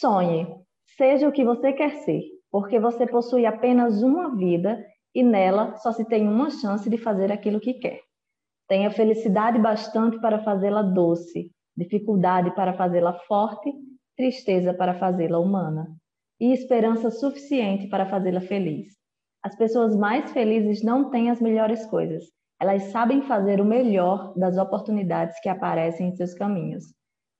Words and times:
Sonhe, 0.00 0.46
seja 0.96 1.28
o 1.28 1.32
que 1.32 1.44
você 1.44 1.72
quer 1.72 1.90
ser, 2.04 2.22
porque 2.52 2.78
você 2.78 3.04
possui 3.04 3.44
apenas 3.44 4.00
uma 4.00 4.36
vida 4.36 4.80
e 5.12 5.24
nela 5.24 5.74
só 5.78 5.90
se 5.90 6.04
tem 6.04 6.28
uma 6.28 6.50
chance 6.50 6.88
de 6.88 6.96
fazer 6.96 7.32
aquilo 7.32 7.58
que 7.58 7.74
quer. 7.74 8.00
Tenha 8.68 8.92
felicidade 8.92 9.58
bastante 9.58 10.20
para 10.20 10.44
fazê-la 10.44 10.82
doce, 10.82 11.50
dificuldade 11.76 12.54
para 12.54 12.74
fazê-la 12.74 13.12
forte, 13.26 13.72
tristeza 14.16 14.72
para 14.72 14.94
fazê-la 14.94 15.40
humana 15.40 15.88
e 16.40 16.52
esperança 16.52 17.10
suficiente 17.10 17.88
para 17.88 18.06
fazê-la 18.06 18.40
feliz. 18.40 18.92
As 19.42 19.56
pessoas 19.56 19.96
mais 19.96 20.30
felizes 20.30 20.80
não 20.80 21.10
têm 21.10 21.28
as 21.28 21.40
melhores 21.40 21.84
coisas, 21.86 22.22
elas 22.60 22.84
sabem 22.92 23.22
fazer 23.22 23.60
o 23.60 23.64
melhor 23.64 24.32
das 24.36 24.58
oportunidades 24.58 25.40
que 25.40 25.48
aparecem 25.48 26.10
em 26.10 26.14
seus 26.14 26.34
caminhos. 26.34 26.84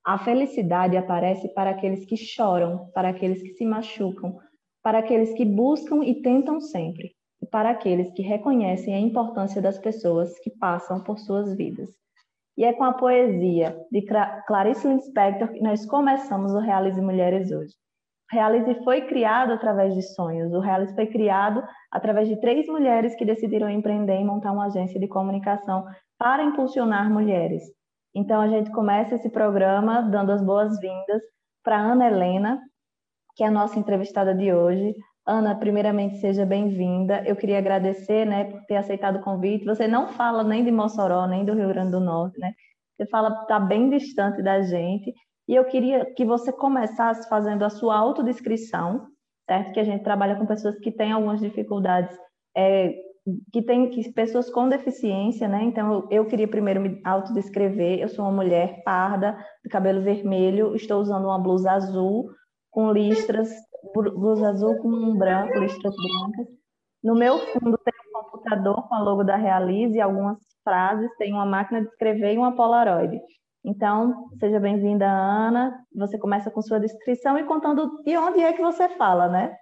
A 0.04 0.18
felicidade 0.18 0.96
aparece 0.96 1.48
para 1.54 1.70
aqueles 1.70 2.04
que 2.06 2.16
choram, 2.16 2.90
para 2.94 3.10
aqueles 3.10 3.42
que 3.42 3.50
se 3.50 3.64
machucam, 3.66 4.38
para 4.82 4.98
aqueles 4.98 5.34
que 5.34 5.44
buscam 5.44 6.02
e 6.02 6.22
tentam 6.22 6.60
sempre, 6.60 7.12
e 7.42 7.46
para 7.46 7.70
aqueles 7.70 8.10
que 8.12 8.22
reconhecem 8.22 8.94
a 8.94 9.00
importância 9.00 9.60
das 9.60 9.78
pessoas 9.78 10.38
que 10.40 10.50
passam 10.50 11.02
por 11.02 11.18
suas 11.18 11.56
vidas. 11.56 11.90
E 12.56 12.64
é 12.64 12.72
com 12.72 12.84
a 12.84 12.92
poesia 12.92 13.78
de 13.92 14.04
Clarice 14.46 14.88
Lispector 14.88 15.48
que 15.52 15.60
nós 15.60 15.86
começamos 15.86 16.52
o 16.52 16.58
Realize 16.58 17.00
Mulheres 17.00 17.52
hoje. 17.52 17.74
O 18.30 18.34
Realize 18.34 18.82
foi 18.82 19.02
criado 19.02 19.52
através 19.52 19.94
de 19.94 20.02
sonhos. 20.02 20.52
O 20.52 20.58
Realize 20.58 20.94
foi 20.94 21.06
criado 21.06 21.62
através 21.90 22.28
de 22.28 22.40
três 22.40 22.66
mulheres 22.66 23.14
que 23.14 23.24
decidiram 23.24 23.70
empreender 23.70 24.20
e 24.20 24.24
montar 24.24 24.52
uma 24.52 24.66
agência 24.66 24.98
de 24.98 25.06
comunicação 25.06 25.84
para 26.18 26.42
impulsionar 26.42 27.08
mulheres. 27.08 27.62
Então, 28.14 28.40
a 28.40 28.48
gente 28.48 28.70
começa 28.70 29.14
esse 29.14 29.30
programa 29.30 30.02
dando 30.02 30.32
as 30.32 30.42
boas-vindas 30.42 31.22
para 31.62 31.78
Ana 31.78 32.06
Helena, 32.06 32.60
que 33.36 33.44
é 33.44 33.46
a 33.46 33.50
nossa 33.50 33.78
entrevistada 33.78 34.34
de 34.34 34.52
hoje. 34.52 34.94
Ana, 35.26 35.54
primeiramente, 35.54 36.16
seja 36.18 36.46
bem-vinda. 36.46 37.22
Eu 37.26 37.36
queria 37.36 37.58
agradecer 37.58 38.24
né, 38.24 38.44
por 38.44 38.60
ter 38.64 38.76
aceitado 38.76 39.16
o 39.16 39.22
convite. 39.22 39.64
Você 39.64 39.86
não 39.86 40.08
fala 40.08 40.42
nem 40.42 40.64
de 40.64 40.72
Mossoró, 40.72 41.26
nem 41.26 41.44
do 41.44 41.54
Rio 41.54 41.68
Grande 41.68 41.92
do 41.92 42.00
Norte, 42.00 42.38
né? 42.40 42.52
Você 42.96 43.06
fala 43.06 43.42
está 43.42 43.60
bem 43.60 43.90
distante 43.90 44.42
da 44.42 44.60
gente, 44.62 45.14
e 45.48 45.54
eu 45.54 45.64
queria 45.64 46.04
que 46.14 46.24
você 46.24 46.52
começasse 46.52 47.28
fazendo 47.28 47.64
a 47.64 47.70
sua 47.70 47.96
autodescrição, 47.96 49.06
certo? 49.48 49.72
Que 49.72 49.80
a 49.80 49.84
gente 49.84 50.02
trabalha 50.02 50.36
com 50.36 50.44
pessoas 50.44 50.78
que 50.78 50.92
têm 50.92 51.12
algumas 51.12 51.40
dificuldades, 51.40 52.14
é, 52.54 52.94
que 53.52 53.62
têm 53.62 53.90
que, 53.90 54.12
pessoas 54.12 54.50
com 54.50 54.68
deficiência, 54.68 55.48
né? 55.48 55.62
Então, 55.64 55.92
eu, 55.92 56.08
eu 56.10 56.26
queria 56.26 56.48
primeiro 56.48 56.80
me 56.80 57.00
autodescrever. 57.04 58.00
Eu 58.00 58.08
sou 58.08 58.24
uma 58.24 58.32
mulher 58.32 58.82
parda, 58.84 59.36
de 59.64 59.70
cabelo 59.70 60.02
vermelho, 60.02 60.74
estou 60.74 61.00
usando 61.00 61.24
uma 61.24 61.38
blusa 61.38 61.72
azul 61.72 62.30
com 62.70 62.92
listras, 62.92 63.50
blusa 63.94 64.50
azul 64.50 64.76
com 64.78 64.88
um 64.88 65.16
branco, 65.16 65.58
listras 65.58 65.94
brancas. 65.94 66.54
No 67.02 67.14
meu 67.14 67.38
fundo 67.38 67.78
tem 67.78 67.94
um 68.14 68.22
computador 68.22 68.88
com 68.88 68.94
a 68.94 69.00
logo 69.00 69.24
da 69.24 69.36
Realize 69.36 69.96
e 69.96 70.00
algumas 70.00 70.38
frases, 70.62 71.10
tem 71.16 71.32
uma 71.32 71.46
máquina 71.46 71.80
de 71.80 71.88
escrever 71.88 72.34
e 72.34 72.38
uma 72.38 72.54
Polaroid. 72.54 73.20
Então, 73.64 74.28
seja 74.38 74.60
bem-vinda, 74.60 75.06
Ana. 75.06 75.84
Você 75.94 76.18
começa 76.18 76.50
com 76.50 76.62
sua 76.62 76.78
descrição 76.78 77.38
e 77.38 77.44
contando 77.44 78.02
de 78.02 78.16
onde 78.16 78.40
é 78.40 78.52
que 78.52 78.62
você 78.62 78.88
fala, 78.90 79.28
né? 79.28 79.54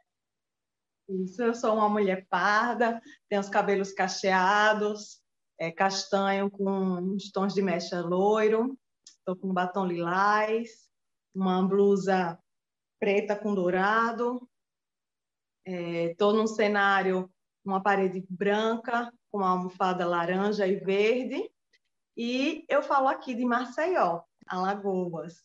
Isso, 1.08 1.42
eu 1.42 1.54
sou 1.54 1.74
uma 1.74 1.88
mulher 1.88 2.26
parda, 2.28 3.00
tenho 3.28 3.40
os 3.40 3.48
cabelos 3.48 3.92
cacheados, 3.92 5.20
é, 5.58 5.70
castanho 5.70 6.50
com 6.50 6.68
uns 6.68 7.30
tons 7.30 7.54
de 7.54 7.62
mecha 7.62 8.00
loiro, 8.00 8.76
estou 9.06 9.36
com 9.36 9.48
um 9.48 9.54
batom 9.54 9.86
lilás, 9.86 10.88
uma 11.34 11.62
blusa 11.66 12.38
preta 12.98 13.36
com 13.36 13.54
dourado, 13.54 14.48
estou 15.64 16.32
é, 16.32 16.36
num 16.36 16.46
cenário, 16.46 17.30
uma 17.64 17.80
parede 17.80 18.24
branca 18.28 19.12
com 19.30 19.38
uma 19.38 19.50
almofada 19.50 20.06
laranja 20.06 20.66
e 20.66 20.76
verde, 20.76 21.48
e 22.16 22.64
eu 22.68 22.82
falo 22.82 23.08
aqui 23.08 23.34
de 23.34 23.44
Maceió, 23.44 24.22
Alagoas. 24.48 25.44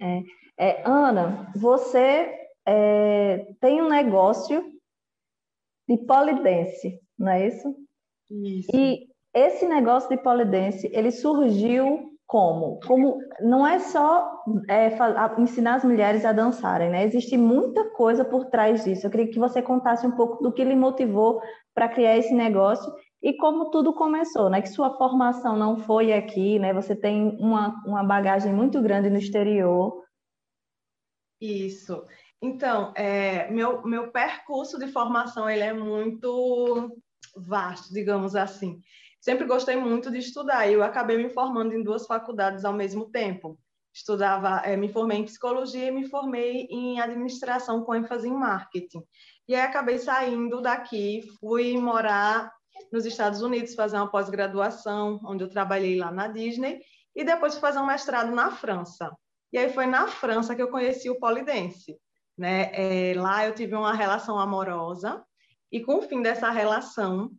É, 0.00 0.22
é, 0.58 0.82
Ana, 0.86 1.50
você 1.54 2.45
é, 2.66 3.46
tem 3.60 3.80
um 3.80 3.88
negócio 3.88 4.72
de 5.88 5.98
polidense, 5.98 7.00
não 7.18 7.30
é 7.30 7.46
isso? 7.46 7.74
Isso. 8.30 8.70
E 8.74 9.06
esse 9.32 9.66
negócio 9.66 10.08
de 10.08 10.16
polidense, 10.16 10.90
ele 10.92 11.12
surgiu 11.12 12.10
como? 12.26 12.80
Como 12.84 13.18
não 13.40 13.66
é 13.66 13.78
só 13.78 14.42
é, 14.68 14.90
ensinar 15.38 15.76
as 15.76 15.84
mulheres 15.84 16.24
a 16.24 16.32
dançarem, 16.32 16.90
né? 16.90 17.04
Existe 17.04 17.36
muita 17.36 17.88
coisa 17.90 18.24
por 18.24 18.46
trás 18.46 18.82
disso. 18.84 19.06
Eu 19.06 19.10
queria 19.10 19.30
que 19.30 19.38
você 19.38 19.62
contasse 19.62 20.06
um 20.06 20.12
pouco 20.12 20.42
do 20.42 20.52
que 20.52 20.64
lhe 20.64 20.74
motivou 20.74 21.40
para 21.72 21.88
criar 21.88 22.16
esse 22.16 22.34
negócio 22.34 22.92
e 23.22 23.36
como 23.36 23.70
tudo 23.70 23.94
começou, 23.94 24.50
né? 24.50 24.60
Que 24.60 24.68
sua 24.68 24.96
formação 24.96 25.56
não 25.56 25.78
foi 25.78 26.12
aqui, 26.12 26.58
né? 26.58 26.72
Você 26.72 26.96
tem 26.96 27.36
uma, 27.38 27.80
uma 27.86 28.02
bagagem 28.02 28.52
muito 28.52 28.80
grande 28.82 29.08
no 29.08 29.18
exterior. 29.18 30.02
Isso. 31.40 32.04
Então, 32.42 32.92
é, 32.94 33.50
meu, 33.50 33.82
meu 33.82 34.10
percurso 34.10 34.78
de 34.78 34.88
formação 34.88 35.48
ele 35.48 35.62
é 35.62 35.72
muito 35.72 36.96
vasto, 37.36 37.92
digamos 37.92 38.36
assim. 38.36 38.80
Sempre 39.20 39.46
gostei 39.46 39.76
muito 39.76 40.10
de 40.10 40.18
estudar 40.18 40.68
e 40.68 40.74
eu 40.74 40.82
acabei 40.82 41.16
me 41.16 41.30
formando 41.30 41.74
em 41.74 41.82
duas 41.82 42.06
faculdades 42.06 42.64
ao 42.64 42.72
mesmo 42.72 43.10
tempo. 43.10 43.58
Estudava, 43.92 44.60
é, 44.64 44.76
me 44.76 44.92
formei 44.92 45.18
em 45.18 45.24
psicologia 45.24 45.86
e 45.86 45.90
me 45.90 46.06
formei 46.08 46.66
em 46.70 47.00
administração 47.00 47.82
com 47.82 47.94
ênfase 47.94 48.28
em 48.28 48.34
marketing. 48.34 49.02
E 49.48 49.54
aí 49.54 49.62
acabei 49.62 49.98
saindo 49.98 50.60
daqui, 50.60 51.22
fui 51.40 51.78
morar 51.78 52.52
nos 52.92 53.06
Estados 53.06 53.40
Unidos 53.40 53.74
fazer 53.74 53.96
uma 53.96 54.10
pós-graduação, 54.10 55.18
onde 55.24 55.42
eu 55.42 55.48
trabalhei 55.48 55.98
lá 55.98 56.10
na 56.10 56.28
Disney, 56.28 56.80
e 57.14 57.24
depois 57.24 57.54
fui 57.54 57.60
fazer 57.62 57.78
um 57.78 57.86
mestrado 57.86 58.30
na 58.32 58.50
França. 58.50 59.10
E 59.52 59.58
aí 59.58 59.72
foi 59.72 59.86
na 59.86 60.06
França 60.06 60.54
que 60.54 60.60
eu 60.60 60.70
conheci 60.70 61.08
o 61.08 61.18
polidense. 61.18 61.96
Né? 62.36 62.70
É, 62.72 63.14
lá 63.14 63.46
eu 63.46 63.54
tive 63.54 63.74
uma 63.74 63.94
relação 63.94 64.38
amorosa, 64.38 65.24
e 65.70 65.80
com 65.80 65.98
o 65.98 66.02
fim 66.02 66.22
dessa 66.22 66.50
relação, 66.50 67.30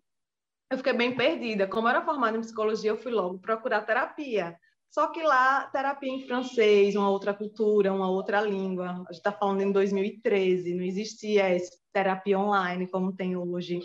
eu 0.70 0.78
fiquei 0.78 0.94
bem 0.94 1.16
perdida. 1.16 1.68
Como 1.68 1.88
eu 1.88 1.92
era 1.92 2.06
formada 2.06 2.38
em 2.38 2.42
psicologia, 2.42 2.92
eu 2.92 2.98
fui 2.98 3.12
logo 3.12 3.40
procurar 3.40 3.82
terapia. 3.82 4.58
Só 4.90 5.08
que 5.08 5.22
lá, 5.22 5.68
terapia 5.68 6.12
em 6.12 6.26
francês, 6.26 6.96
uma 6.96 7.10
outra 7.10 7.34
cultura, 7.34 7.94
uma 7.94 8.10
outra 8.10 8.42
língua. 8.42 8.92
A 8.92 9.12
gente 9.12 9.12
está 9.12 9.32
falando 9.32 9.62
em 9.62 9.72
2013, 9.72 10.74
não 10.74 10.84
existia 10.84 11.54
esse 11.54 11.78
terapia 11.94 12.40
online 12.40 12.88
como 12.88 13.16
tem 13.16 13.36
hoje. 13.36 13.80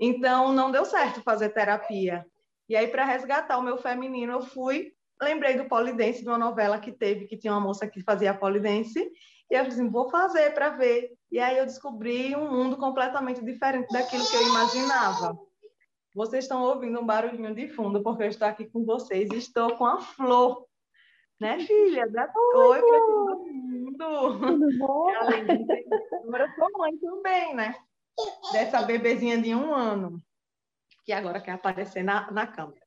Então, 0.00 0.52
não 0.52 0.70
deu 0.70 0.84
certo 0.84 1.22
fazer 1.22 1.50
terapia. 1.50 2.24
E 2.68 2.76
aí, 2.76 2.86
para 2.88 3.04
resgatar 3.04 3.58
o 3.58 3.62
meu 3.62 3.78
feminino, 3.78 4.32
eu 4.32 4.42
fui, 4.42 4.92
lembrei 5.20 5.56
do 5.56 5.66
polidense, 5.66 6.22
de 6.22 6.28
uma 6.28 6.38
novela 6.38 6.78
que 6.78 6.92
teve, 6.92 7.26
que 7.26 7.36
tinha 7.36 7.52
uma 7.52 7.60
moça 7.60 7.86
que 7.86 8.02
fazia 8.02 8.34
polidense, 8.34 9.10
e 9.52 9.54
eu 9.54 9.64
falei 9.64 9.78
assim, 9.78 9.90
vou 9.90 10.08
fazer 10.08 10.54
para 10.54 10.70
ver. 10.70 11.12
E 11.30 11.38
aí 11.38 11.58
eu 11.58 11.66
descobri 11.66 12.34
um 12.34 12.50
mundo 12.50 12.74
completamente 12.78 13.44
diferente 13.44 13.92
daquilo 13.92 14.26
que 14.26 14.34
eu 14.34 14.48
imaginava. 14.48 15.38
Vocês 16.14 16.44
estão 16.44 16.62
ouvindo 16.62 16.98
um 16.98 17.04
barulhinho 17.04 17.54
de 17.54 17.68
fundo, 17.68 18.02
porque 18.02 18.22
eu 18.22 18.28
estou 18.28 18.48
aqui 18.48 18.64
com 18.64 18.82
vocês 18.86 19.28
e 19.30 19.36
estou 19.36 19.76
com 19.76 19.84
a 19.84 20.00
Flor. 20.00 20.66
Né, 21.38 21.58
filha? 21.58 22.04
Oi 22.54 22.80
para 22.80 23.00
todo 23.00 23.44
mundo. 23.44 24.38
Tudo 24.38 24.78
bom? 24.78 25.08
Agora 26.24 26.46
eu 26.46 26.54
sou 26.54 26.78
mãe 26.78 26.96
também, 26.96 27.54
né? 27.54 27.74
Dessa 28.52 28.80
bebezinha 28.80 29.36
de 29.36 29.54
um 29.54 29.74
ano, 29.74 30.16
que 31.04 31.12
agora 31.12 31.40
quer 31.40 31.52
aparecer 31.52 32.02
na, 32.02 32.30
na 32.30 32.46
câmera. 32.46 32.80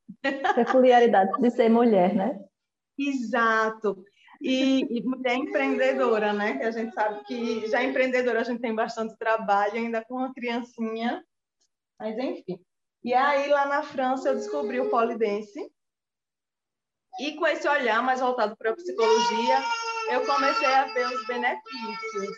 Peculiaridade 0.56 1.32
de 1.40 1.50
ser 1.52 1.70
mulher, 1.70 2.16
né? 2.16 2.40
Exato. 2.98 4.04
E, 4.42 4.98
e, 4.98 5.04
mulher 5.04 5.36
empreendedora, 5.36 6.34
né? 6.34 6.58
Que 6.58 6.64
a 6.64 6.72
gente 6.72 6.94
sabe 6.94 7.24
que 7.26 7.68
já 7.68 7.84
empreendedora 7.84 8.42
a 8.42 8.44
gente 8.44 8.62
tem 8.62 8.74
bastante 8.74 9.18
trabalho, 9.18 9.76
ainda 9.76 10.04
com 10.04 10.16
uma 10.16 10.34
criancinha. 10.34 11.24
Mas 12.00 12.18
enfim. 12.18 12.60
E 13.04 13.14
aí, 13.14 13.50
lá 13.50 13.66
na 13.66 13.84
França, 13.84 14.30
eu 14.30 14.36
descobri 14.36 14.80
o 14.80 14.90
polidense. 14.90 15.72
E 17.20 17.36
com 17.36 17.48
esse 17.48 17.68
olhar 17.68 18.04
mais 18.04 18.20
voltado 18.20 18.58
para 18.58 18.72
a 18.72 18.76
psicologia, 18.76 19.62
eu 20.12 20.26
comecei 20.26 20.68
a 20.68 20.86
ver 20.94 21.08
os 21.08 21.26
benefícios. 21.26 22.38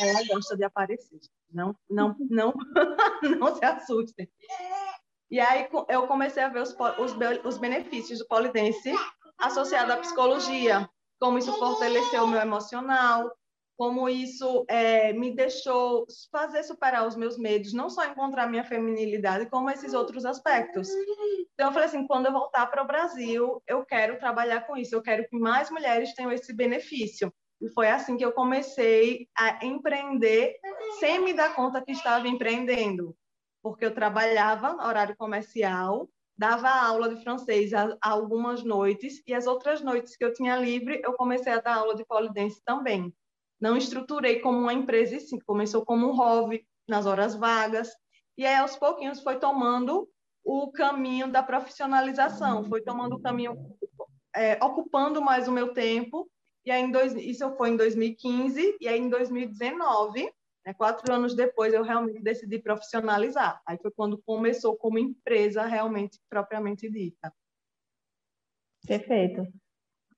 Ela 0.00 0.24
gosta 0.28 0.56
de 0.56 0.64
aparecer. 0.64 1.20
Não, 1.50 1.76
não, 1.88 2.16
não, 2.30 2.54
não 3.38 3.54
se 3.54 3.64
assustem. 3.64 4.28
E 5.30 5.40
aí 5.40 5.68
eu 5.88 6.06
comecei 6.06 6.42
a 6.42 6.48
ver 6.48 6.62
os, 6.62 6.74
os, 6.98 7.12
os 7.44 7.58
benefícios 7.58 8.20
do 8.20 8.26
polidense 8.26 8.92
associado 9.38 9.92
à 9.92 9.96
psicologia, 9.96 10.88
como 11.20 11.38
isso 11.38 11.52
fortaleceu 11.58 12.24
o 12.24 12.28
meu 12.28 12.40
emocional, 12.40 13.30
como 13.76 14.08
isso 14.08 14.64
é, 14.68 15.12
me 15.12 15.34
deixou 15.34 16.06
fazer 16.32 16.62
superar 16.62 17.06
os 17.06 17.14
meus 17.14 17.36
medos, 17.36 17.74
não 17.74 17.90
só 17.90 18.04
encontrar 18.04 18.48
minha 18.48 18.64
feminilidade, 18.64 19.50
como 19.50 19.70
esses 19.70 19.92
outros 19.92 20.24
aspectos. 20.24 20.88
Então, 21.52 21.68
eu 21.68 21.72
falei 21.72 21.88
assim: 21.88 22.06
quando 22.06 22.26
eu 22.26 22.32
voltar 22.32 22.66
para 22.66 22.82
o 22.82 22.86
Brasil, 22.86 23.62
eu 23.66 23.84
quero 23.84 24.18
trabalhar 24.18 24.66
com 24.66 24.76
isso, 24.76 24.94
eu 24.94 25.02
quero 25.02 25.28
que 25.28 25.38
mais 25.38 25.70
mulheres 25.70 26.14
tenham 26.14 26.32
esse 26.32 26.54
benefício. 26.54 27.32
E 27.60 27.68
foi 27.70 27.88
assim 27.88 28.16
que 28.16 28.24
eu 28.24 28.32
comecei 28.32 29.28
a 29.36 29.64
empreender 29.64 30.56
sem 30.98 31.20
me 31.20 31.32
dar 31.32 31.54
conta 31.54 31.82
que 31.82 31.92
estava 31.92 32.28
empreendendo, 32.28 33.16
porque 33.62 33.84
eu 33.84 33.94
trabalhava 33.94 34.76
horário 34.86 35.16
comercial, 35.16 36.08
dava 36.36 36.68
aula 36.68 37.14
de 37.14 37.22
francês 37.22 37.70
algumas 38.00 38.62
noites 38.62 39.22
e 39.26 39.34
as 39.34 39.46
outras 39.46 39.80
noites 39.80 40.16
que 40.16 40.24
eu 40.24 40.32
tinha 40.32 40.56
livre, 40.56 41.00
eu 41.04 41.14
comecei 41.14 41.52
a 41.52 41.60
dar 41.60 41.76
aula 41.76 41.94
de 41.94 42.04
polidense 42.04 42.60
também. 42.64 43.12
Não 43.60 43.76
estruturei 43.76 44.40
como 44.40 44.58
uma 44.58 44.74
empresa, 44.74 45.18
sim, 45.18 45.38
começou 45.40 45.84
como 45.84 46.08
um 46.08 46.14
hobby 46.14 46.66
nas 46.86 47.06
horas 47.06 47.34
vagas 47.34 47.90
e 48.36 48.44
aí 48.44 48.56
aos 48.56 48.76
pouquinhos 48.76 49.22
foi 49.22 49.38
tomando 49.38 50.08
o 50.44 50.70
caminho 50.70 51.30
da 51.30 51.42
profissionalização, 51.42 52.64
foi 52.64 52.82
tomando 52.82 53.16
o 53.16 53.20
caminho 53.20 53.56
é, 54.34 54.62
ocupando 54.62 55.22
mais 55.22 55.48
o 55.48 55.52
meu 55.52 55.72
tempo 55.72 56.30
e 56.66 56.70
aí, 56.72 56.90
dois, 56.90 57.14
isso 57.14 57.48
foi 57.56 57.70
em 57.70 57.76
2015, 57.76 58.78
e 58.80 58.88
aí 58.88 58.98
em 58.98 59.08
2019, 59.08 60.28
né, 60.66 60.74
quatro 60.74 61.12
anos 61.12 61.34
depois, 61.34 61.72
eu 61.72 61.84
realmente 61.84 62.20
decidi 62.20 62.58
profissionalizar. 62.58 63.62
Aí 63.64 63.78
foi 63.78 63.92
quando 63.92 64.18
começou 64.18 64.76
como 64.76 64.98
empresa 64.98 65.64
realmente, 65.64 66.18
propriamente 66.28 66.90
dita. 66.90 67.32
Perfeito. 68.86 69.46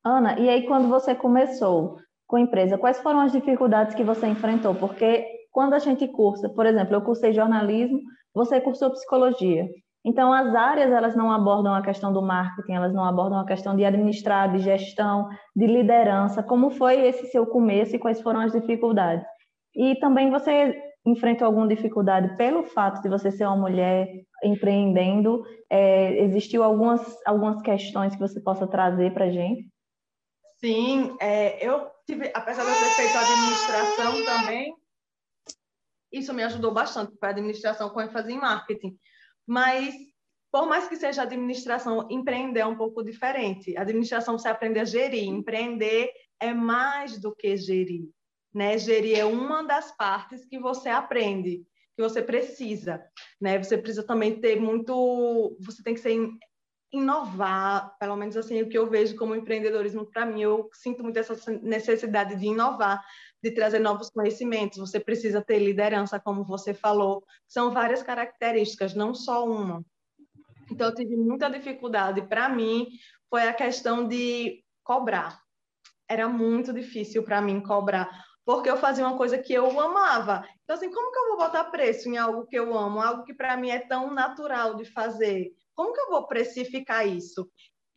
Ana, 0.02 0.38
e 0.40 0.48
aí 0.48 0.66
quando 0.66 0.88
você 0.88 1.14
começou 1.14 1.98
com 2.26 2.36
a 2.36 2.40
empresa, 2.40 2.78
quais 2.78 2.98
foram 3.00 3.20
as 3.20 3.32
dificuldades 3.32 3.94
que 3.94 4.04
você 4.04 4.26
enfrentou? 4.26 4.74
Porque 4.74 5.26
quando 5.50 5.74
a 5.74 5.78
gente 5.78 6.08
cursa, 6.08 6.48
por 6.48 6.66
exemplo, 6.66 6.94
eu 6.94 7.02
cursei 7.02 7.32
jornalismo, 7.32 8.00
você 8.34 8.60
cursou 8.60 8.90
psicologia. 8.90 9.68
Então, 10.04 10.32
as 10.32 10.54
áreas 10.54 10.90
elas 10.92 11.16
não 11.16 11.30
abordam 11.30 11.74
a 11.74 11.82
questão 11.82 12.12
do 12.12 12.22
marketing, 12.22 12.72
elas 12.72 12.94
não 12.94 13.04
abordam 13.04 13.38
a 13.38 13.44
questão 13.44 13.74
de 13.76 13.84
administrar, 13.84 14.50
de 14.50 14.60
gestão, 14.60 15.28
de 15.54 15.66
liderança. 15.66 16.42
Como 16.42 16.70
foi 16.70 17.06
esse 17.06 17.26
seu 17.26 17.44
começo 17.44 17.96
e 17.96 17.98
quais 17.98 18.20
foram 18.22 18.40
as 18.40 18.52
dificuldades? 18.52 19.26
E 19.78 19.94
também 20.00 20.30
você 20.30 20.76
enfrentou 21.06 21.46
alguma 21.46 21.68
dificuldade 21.68 22.36
pelo 22.36 22.64
fato 22.64 23.00
de 23.00 23.08
você 23.08 23.30
ser 23.30 23.44
uma 23.44 23.56
mulher 23.56 24.08
empreendendo? 24.42 25.44
É, 25.70 26.24
existiu 26.24 26.62
algumas, 26.62 27.16
algumas 27.24 27.62
questões 27.62 28.14
que 28.14 28.20
você 28.20 28.40
possa 28.40 28.66
trazer 28.66 29.14
para 29.14 29.26
a 29.26 29.30
gente? 29.30 29.70
Sim, 30.56 31.16
é, 31.20 31.64
eu 31.64 31.88
tive, 32.04 32.30
apesar 32.34 32.64
de 32.64 32.68
eu 32.68 32.74
ter 32.74 32.90
feito 32.96 33.16
administração 33.16 34.24
também, 34.24 34.74
isso 36.12 36.34
me 36.34 36.42
ajudou 36.42 36.72
bastante 36.72 37.16
para 37.16 37.28
a 37.28 37.32
administração 37.32 37.90
com 37.90 38.00
ênfase 38.00 38.32
em 38.32 38.38
marketing 38.38 38.98
mas 39.48 39.94
por 40.52 40.66
mais 40.66 40.86
que 40.88 40.96
seja 40.96 41.22
administração, 41.22 42.06
empreender 42.10 42.60
é 42.60 42.66
um 42.66 42.76
pouco 42.76 43.02
diferente. 43.02 43.76
A 43.76 43.82
administração 43.82 44.38
você 44.38 44.48
aprende 44.48 44.78
a 44.78 44.84
gerir, 44.84 45.24
empreender 45.26 46.10
é 46.40 46.52
mais 46.52 47.18
do 47.18 47.34
que 47.34 47.56
gerir, 47.56 48.08
né? 48.54 48.78
Gerir 48.78 49.18
é 49.18 49.24
uma 49.24 49.62
das 49.62 49.96
partes 49.96 50.44
que 50.44 50.58
você 50.58 50.88
aprende, 50.88 51.64
que 51.96 52.02
você 52.02 52.22
precisa, 52.22 53.02
né? 53.40 53.62
Você 53.62 53.76
precisa 53.76 54.02
também 54.02 54.40
ter 54.40 54.60
muito, 54.60 55.56
você 55.60 55.82
tem 55.82 55.94
que 55.94 56.00
ser 56.00 56.16
inovar, 56.92 57.96
pelo 57.98 58.16
menos 58.16 58.36
assim 58.36 58.62
o 58.62 58.68
que 58.68 58.78
eu 58.78 58.88
vejo 58.88 59.14
como 59.16 59.34
empreendedorismo 59.34 60.06
para 60.06 60.24
mim, 60.24 60.40
eu 60.40 60.70
sinto 60.72 61.02
muito 61.02 61.18
essa 61.18 61.34
necessidade 61.62 62.34
de 62.36 62.46
inovar, 62.46 63.04
de 63.42 63.50
trazer 63.50 63.78
novos 63.78 64.10
conhecimentos. 64.10 64.78
Você 64.78 64.98
precisa 64.98 65.42
ter 65.42 65.58
liderança, 65.58 66.18
como 66.18 66.44
você 66.44 66.74
falou. 66.74 67.24
São 67.46 67.70
várias 67.70 68.02
características, 68.02 68.94
não 68.94 69.14
só 69.14 69.46
uma. 69.46 69.84
Então, 70.70 70.88
eu 70.88 70.94
tive 70.94 71.16
muita 71.16 71.48
dificuldade. 71.48 72.22
Para 72.22 72.48
mim, 72.48 72.88
foi 73.30 73.42
a 73.42 73.52
questão 73.52 74.06
de 74.06 74.62
cobrar. 74.82 75.40
Era 76.08 76.28
muito 76.28 76.72
difícil 76.72 77.22
para 77.22 77.40
mim 77.40 77.60
cobrar, 77.60 78.08
porque 78.48 78.70
eu 78.70 78.78
fazia 78.78 79.06
uma 79.06 79.18
coisa 79.18 79.36
que 79.36 79.52
eu 79.52 79.78
amava. 79.78 80.42
Então, 80.64 80.74
assim, 80.74 80.90
como 80.90 81.12
que 81.12 81.18
eu 81.18 81.28
vou 81.28 81.36
botar 81.36 81.64
preço 81.64 82.08
em 82.08 82.16
algo 82.16 82.46
que 82.46 82.58
eu 82.58 82.74
amo, 82.74 82.98
algo 82.98 83.22
que 83.22 83.34
para 83.34 83.54
mim 83.58 83.68
é 83.68 83.78
tão 83.78 84.14
natural 84.14 84.74
de 84.74 84.86
fazer? 84.86 85.50
Como 85.74 85.92
que 85.92 86.00
eu 86.00 86.08
vou 86.08 86.26
precificar 86.26 87.06
isso? 87.06 87.46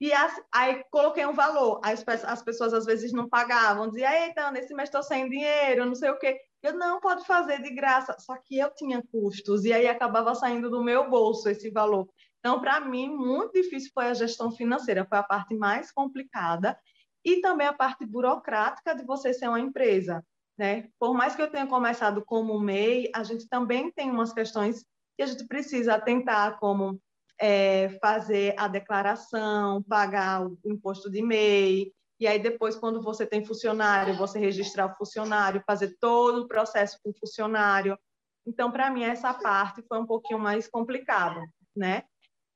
E 0.02 0.12
as, 0.12 0.34
aí 0.54 0.84
coloquei 0.92 1.26
um 1.26 1.32
valor. 1.32 1.80
As, 1.82 2.06
as 2.06 2.44
pessoas 2.44 2.74
às 2.74 2.84
vezes 2.86 3.14
não 3.14 3.30
pagavam, 3.30 3.90
diziam, 3.90 4.12
eita, 4.12 4.52
nesse 4.52 4.74
mês 4.74 4.90
estou 4.90 5.02
sem 5.02 5.30
dinheiro, 5.30 5.86
não 5.86 5.96
sei 5.96 6.10
o 6.10 6.20
quê. 6.20 6.38
Eu 6.62 6.78
não 6.78 7.00
pode 7.00 7.26
fazer 7.26 7.62
de 7.62 7.74
graça. 7.74 8.14
Só 8.20 8.36
que 8.36 8.60
eu 8.60 8.70
tinha 8.76 9.02
custos, 9.10 9.64
e 9.64 9.72
aí 9.72 9.88
acabava 9.88 10.36
saindo 10.36 10.70
do 10.70 10.84
meu 10.84 11.10
bolso 11.10 11.48
esse 11.48 11.72
valor. 11.72 12.10
Então, 12.40 12.60
para 12.60 12.82
mim, 12.82 13.08
muito 13.08 13.54
difícil 13.54 13.90
foi 13.94 14.08
a 14.08 14.14
gestão 14.14 14.52
financeira, 14.52 15.06
foi 15.08 15.18
a 15.18 15.24
parte 15.24 15.56
mais 15.56 15.94
complicada. 15.94 16.78
E 17.24 17.40
também 17.40 17.68
a 17.68 17.74
parte 17.74 18.06
burocrática 18.06 18.94
de 18.94 19.06
você 19.06 19.34
ser 19.34 19.48
uma 19.48 19.60
empresa. 19.62 20.22
Né? 20.62 20.90
Por 21.00 21.16
mais 21.16 21.36
que 21.36 21.42
eu 21.42 21.50
tenha 21.50 21.66
começado 21.66 22.24
como 22.24 22.60
MEI, 22.60 23.10
a 23.16 23.24
gente 23.24 23.50
também 23.50 23.92
tem 23.92 24.12
umas 24.12 24.32
questões 24.32 24.86
que 25.18 25.24
a 25.24 25.26
gente 25.26 25.48
precisa 25.48 25.96
atentar, 25.96 26.60
como 26.60 27.02
é, 27.40 27.98
fazer 28.00 28.54
a 28.56 28.68
declaração, 28.68 29.82
pagar 29.82 30.46
o 30.46 30.56
imposto 30.64 31.10
de 31.10 31.24
MEI, 31.24 31.92
e 32.20 32.28
aí 32.28 32.38
depois, 32.38 32.76
quando 32.76 33.02
você 33.02 33.26
tem 33.26 33.44
funcionário, 33.44 34.16
você 34.16 34.38
registrar 34.38 34.86
o 34.86 34.96
funcionário, 34.96 35.64
fazer 35.66 35.98
todo 36.00 36.44
o 36.44 36.48
processo 36.48 37.00
com 37.04 37.10
o 37.10 37.16
funcionário. 37.20 37.98
Então, 38.46 38.72
para 38.72 38.92
mim, 38.92 39.04
essa 39.04 39.34
parte 39.34 39.82
foi 39.88 39.98
um 39.98 40.06
pouquinho 40.06 40.40
mais 40.40 40.68
complicada, 40.68 41.42
né? 41.76 42.04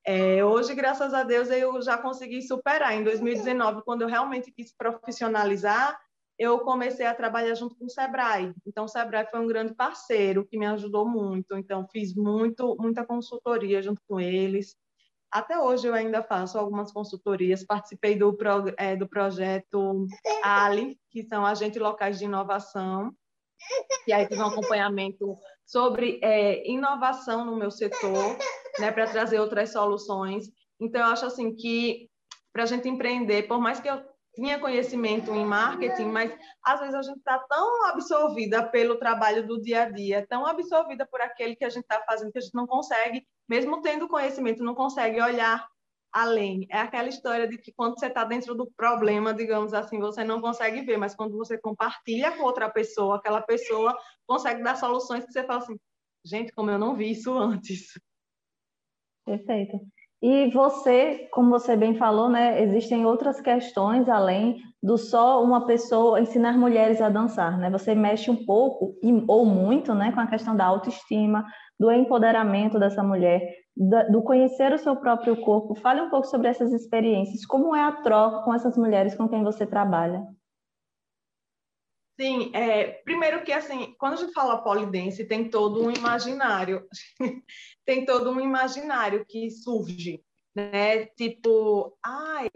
É, 0.06 0.46
hoje, 0.46 0.75
graças 0.75 1.12
a 1.12 1.24
Deus, 1.24 1.50
eu 1.50 1.81
já 1.81 1.98
consegui 1.98 2.44
superar. 2.44 2.94
Em 2.94 3.04
2019, 3.04 3.81
quando 3.84 4.04
eu 4.04 4.08
realmente 4.08 4.51
quis 4.51 4.72
profissionalizar, 4.78 6.00
eu 6.38 6.60
comecei 6.60 7.06
a 7.06 7.14
trabalhar 7.14 7.56
junto 7.56 7.76
com 7.76 7.86
o 7.86 7.90
Sebrae. 7.90 8.54
Então, 8.66 8.86
o 8.86 8.88
Sebrae 8.88 9.28
foi 9.30 9.40
um 9.40 9.48
grande 9.48 9.74
parceiro 9.74 10.46
que 10.46 10.58
me 10.58 10.66
ajudou 10.66 11.08
muito. 11.08 11.56
Então, 11.58 11.88
fiz 11.92 12.14
muito, 12.14 12.76
muita 12.80 13.06
consultoria 13.06 13.82
junto 13.82 14.02
com 14.08 14.20
eles. 14.20 14.76
Até 15.32 15.60
hoje 15.60 15.88
eu 15.88 15.94
ainda 15.94 16.22
faço 16.22 16.58
algumas 16.58 16.92
consultorias. 16.92 17.66
Participei 17.66 18.18
do, 18.18 18.38
é, 18.78 18.96
do 18.96 19.08
projeto 19.08 20.06
ALI, 20.44 20.98
que 21.10 21.24
são 21.24 21.46
agentes 21.46 21.82
locais 21.82 22.20
de 22.20 22.26
inovação. 22.26 23.14
E 24.06 24.14
aí 24.14 24.28
tive 24.28 24.42
um 24.42 24.48
acompanhamento 24.48 25.36
sobre 25.66 26.20
é, 26.22 26.70
inovação 26.70 27.46
no 27.46 27.56
meu 27.56 27.72
setor, 27.72 28.38
né, 28.80 28.92
para 28.92 29.08
trazer 29.08 29.40
outras 29.40 29.72
soluções. 29.72 30.46
Então, 30.80 31.02
eu 31.02 31.08
acho 31.08 31.26
assim 31.26 31.56
que 31.56 32.10
para 32.52 32.64
a 32.64 32.66
gente 32.66 32.88
empreender, 32.88 33.44
por 33.44 33.60
mais 33.60 33.80
que 33.80 33.90
eu 33.90 34.02
tinha 34.36 34.60
conhecimento 34.60 35.34
em 35.34 35.46
marketing, 35.46 36.06
mas 36.06 36.38
às 36.64 36.80
vezes 36.80 36.96
a 36.96 37.02
gente 37.02 37.18
está 37.18 37.40
tão 37.40 37.86
absorvida 37.88 38.62
pelo 38.68 38.98
trabalho 38.98 39.48
do 39.48 39.60
dia 39.60 39.84
a 39.84 39.89
dia, 39.89 40.25
tão 40.27 40.46
absorvida 40.46 41.08
por 41.08 41.22
aquele 41.22 41.56
que 41.56 41.65
a 41.65 41.70
gente 41.70 41.84
está 41.84 42.01
fazendo, 42.06 42.32
que 42.32 42.38
a 42.38 42.42
gente 42.42 42.54
não 42.54 42.68
consegue, 42.68 43.25
mesmo 43.48 43.82
tendo 43.82 44.08
conhecimento, 44.08 44.63
não 44.63 44.75
consegue 44.75 45.22
olhar 45.22 45.65
além. 46.12 46.68
É 46.70 46.80
aquela 46.80 47.10
história 47.10 47.48
de 47.48 47.58
que 47.58 47.74
quando 47.74 48.00
você 48.00 48.08
está 48.08 48.24
dentro 48.24 48.56
do 48.56 48.72
problema, 48.72 49.34
digamos 49.34 49.74
assim, 49.74 50.00
você 50.00 50.24
não 50.24 50.39
consegue 50.39 50.82
ver, 50.82 50.98
mas 50.98 51.15
quando 51.15 51.36
você 51.38 51.58
compartilha 51.58 52.32
com 52.32 52.44
outra 52.44 52.70
pessoa, 52.70 53.18
aquela 53.18 53.42
pessoa 53.42 53.98
consegue 54.27 54.63
dar 54.63 54.75
soluções 54.75 55.25
que 55.25 55.32
você 55.32 55.44
fala 55.44 55.60
assim, 55.60 55.77
gente, 56.24 56.51
como 56.54 56.72
eu 56.72 56.80
não 56.80 56.96
vi 56.96 57.12
isso 57.12 57.34
antes. 57.38 58.00
Perfeito. 59.25 59.80
E 60.22 60.50
você, 60.51 61.27
como 61.31 61.50
você 61.50 61.75
bem 61.75 61.95
falou, 61.95 62.29
né, 62.29 62.62
existem 62.63 63.05
outras 63.05 63.39
questões 63.41 64.10
além 64.10 64.57
do 64.81 64.98
só 64.98 65.43
uma 65.43 65.65
pessoa 65.65 66.22
ensinar 66.22 66.57
mulheres 66.57 67.01
a 67.01 67.10
dançar, 67.10 67.57
né? 67.57 67.69
Você 67.69 67.93
mexe 67.93 68.31
um 68.31 68.45
pouco 68.45 68.95
ou 69.27 69.45
muito, 69.45 69.93
né, 69.93 70.12
com 70.12 70.19
a 70.19 70.27
questão 70.27 70.55
da 70.55 70.65
autoestima, 70.65 71.45
do 71.79 71.91
empoderamento 71.91 72.79
dessa 72.79 73.03
mulher, 73.03 73.41
do 73.75 74.24
conhecer 74.24 74.72
o 74.74 74.77
seu 74.77 74.95
próprio 74.95 75.36
corpo. 75.41 75.75
Fale 75.75 76.01
um 76.01 76.10
pouco 76.10 76.27
sobre 76.27 76.48
essas 76.48 76.72
experiências. 76.72 77.45
Como 77.45 77.75
é 77.75 77.84
a 77.84 77.91
troca 77.91 78.43
com 78.43 78.53
essas 78.53 78.77
mulheres 78.77 79.15
com 79.15 79.27
quem 79.27 79.43
você 79.43 79.65
trabalha? 79.65 80.24
Sim, 82.19 82.51
é, 82.55 83.01
primeiro 83.03 83.43
que 83.43 83.51
assim, 83.51 83.93
quando 84.00 84.13
a 84.13 84.15
gente 84.15 84.31
fala 84.31 84.63
polidense, 84.63 85.27
tem 85.27 85.50
todo 85.50 85.86
um 85.86 85.91
imaginário, 85.91 86.88
tem 87.86 88.05
todo 88.05 88.31
um 88.31 88.39
imaginário 88.39 89.25
que 89.25 89.51
surge, 89.51 90.24
né? 90.55 91.07
Tipo, 91.07 91.98
ai, 92.03 92.50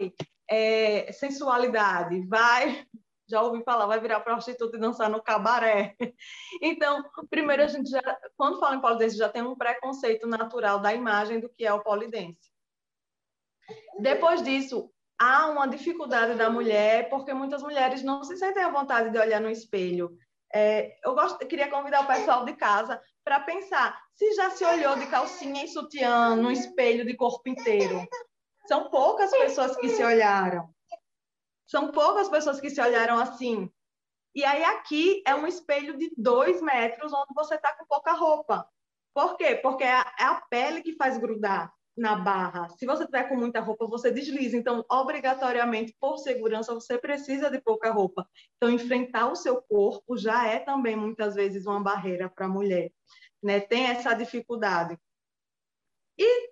é, 0.48 1.12
sensualidade, 1.12 2.26
vai, 2.26 2.86
já 3.28 3.42
ouvi 3.42 3.62
falar, 3.62 3.84
vai 3.84 4.00
virar 4.00 4.20
prostituta 4.20 4.78
e 4.78 4.80
dançar 4.80 5.10
no 5.10 5.22
cabaré. 5.22 5.94
Então, 6.62 7.04
primeiro 7.28 7.62
a 7.62 7.66
gente 7.66 7.88
já, 7.90 8.00
quando 8.36 8.58
fala 8.58 8.76
em 8.76 8.80
polidense, 8.80 9.16
já 9.16 9.28
tem 9.28 9.42
um 9.42 9.56
preconceito 9.56 10.26
natural 10.26 10.80
da 10.80 10.92
imagem 10.94 11.38
do 11.38 11.48
que 11.48 11.64
é 11.64 11.72
o 11.72 11.82
polidense. 11.82 12.50
Depois 14.00 14.42
disso, 14.42 14.90
há 15.20 15.48
uma 15.48 15.68
dificuldade 15.68 16.34
da 16.34 16.48
mulher, 16.48 17.10
porque 17.10 17.34
muitas 17.34 17.62
mulheres 17.62 18.02
não 18.02 18.24
se 18.24 18.38
sentem 18.38 18.64
à 18.64 18.70
vontade 18.70 19.10
de 19.10 19.18
olhar 19.18 19.38
no 19.38 19.50
espelho. 19.50 20.16
É, 20.52 20.98
eu, 21.04 21.14
gosto, 21.14 21.46
queria 21.46 21.68
convidar 21.68 22.02
o 22.02 22.06
pessoal 22.06 22.44
de 22.46 22.54
casa 22.54 23.00
para 23.22 23.38
pensar 23.40 24.00
se 24.14 24.32
já 24.32 24.50
se 24.50 24.64
olhou 24.64 24.96
de 24.96 25.06
calcinha 25.06 25.62
e 25.62 25.68
sutiã 25.68 26.34
no 26.34 26.50
espelho 26.50 27.04
de 27.04 27.14
corpo 27.14 27.46
inteiro. 27.50 28.02
São 28.66 28.88
poucas 28.88 29.30
pessoas 29.30 29.76
que 29.76 29.90
se 29.90 30.02
olharam. 30.02 30.74
São 31.66 31.92
poucas 31.92 32.28
pessoas 32.28 32.58
que 32.58 32.70
se 32.70 32.80
olharam 32.80 33.18
assim. 33.18 33.70
E 34.34 34.42
aí 34.44 34.64
aqui 34.64 35.22
é 35.26 35.34
um 35.34 35.46
espelho 35.46 35.98
de 35.98 36.10
dois 36.16 36.62
metros 36.62 37.12
onde 37.12 37.34
você 37.34 37.56
está 37.56 37.76
com 37.76 37.84
pouca 37.84 38.12
roupa. 38.12 38.66
Por 39.12 39.36
quê? 39.36 39.56
Porque 39.56 39.84
é 39.84 39.92
a, 39.92 40.14
é 40.18 40.24
a 40.24 40.40
pele 40.48 40.82
que 40.82 40.96
faz 40.96 41.18
grudar 41.18 41.72
na 41.96 42.16
barra. 42.16 42.68
Se 42.70 42.86
você 42.86 43.04
tiver 43.04 43.28
com 43.28 43.36
muita 43.36 43.60
roupa, 43.60 43.86
você 43.86 44.10
desliza. 44.10 44.56
Então, 44.56 44.84
obrigatoriamente, 44.90 45.94
por 46.00 46.18
segurança, 46.18 46.74
você 46.74 46.98
precisa 46.98 47.50
de 47.50 47.60
pouca 47.60 47.90
roupa. 47.90 48.26
Então, 48.56 48.70
enfrentar 48.70 49.30
o 49.30 49.36
seu 49.36 49.60
corpo 49.62 50.16
já 50.16 50.46
é 50.46 50.58
também 50.58 50.96
muitas 50.96 51.34
vezes 51.34 51.66
uma 51.66 51.82
barreira 51.82 52.28
para 52.28 52.46
a 52.46 52.48
mulher, 52.48 52.90
né? 53.42 53.60
Tem 53.60 53.86
essa 53.86 54.14
dificuldade. 54.14 54.98
E, 56.18 56.50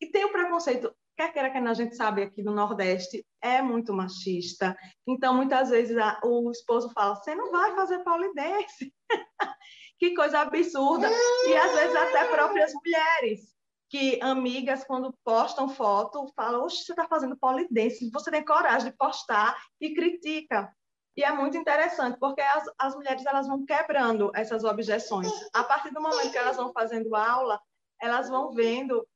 e 0.00 0.06
tem 0.06 0.24
o 0.24 0.32
preconceito 0.32 0.94
quer 1.16 1.32
queira 1.34 1.50
que 1.50 1.58
a 1.58 1.74
gente 1.74 1.94
sabe 1.96 2.22
aqui 2.22 2.42
no 2.42 2.54
Nordeste, 2.54 3.26
é 3.42 3.60
muito 3.60 3.92
machista. 3.92 4.74
Então, 5.06 5.34
muitas 5.34 5.68
vezes, 5.68 5.94
a, 5.98 6.18
o 6.24 6.50
esposo 6.50 6.90
fala, 6.94 7.14
você 7.14 7.34
não 7.34 7.50
vai 7.50 7.74
fazer 7.74 7.98
polidense. 7.98 8.94
que 9.98 10.14
coisa 10.14 10.40
absurda. 10.40 11.10
E, 11.46 11.54
às 11.54 11.74
vezes, 11.74 11.94
até 11.94 12.24
próprias 12.28 12.72
mulheres 12.72 13.59
que 13.90 14.20
amigas, 14.22 14.84
quando 14.84 15.12
postam 15.24 15.68
foto, 15.68 16.32
falam: 16.36 16.62
Oxe, 16.64 16.84
você 16.84 16.92
está 16.92 17.08
fazendo 17.08 17.36
polidense, 17.36 18.08
você 18.10 18.30
tem 18.30 18.44
coragem 18.44 18.90
de 18.90 18.96
postar 18.96 19.60
e 19.80 19.92
critica. 19.92 20.72
E 21.16 21.24
é 21.24 21.32
muito 21.32 21.56
interessante, 21.56 22.16
porque 22.18 22.40
as, 22.40 22.64
as 22.78 22.94
mulheres 22.94 23.26
elas 23.26 23.48
vão 23.48 23.66
quebrando 23.66 24.30
essas 24.32 24.62
objeções. 24.62 25.28
A 25.52 25.64
partir 25.64 25.92
do 25.92 26.00
momento 26.00 26.30
que 26.30 26.38
elas 26.38 26.56
vão 26.56 26.72
fazendo 26.72 27.14
aula, 27.16 27.60
elas 28.00 28.30
vão 28.30 28.52
vendo 28.52 29.06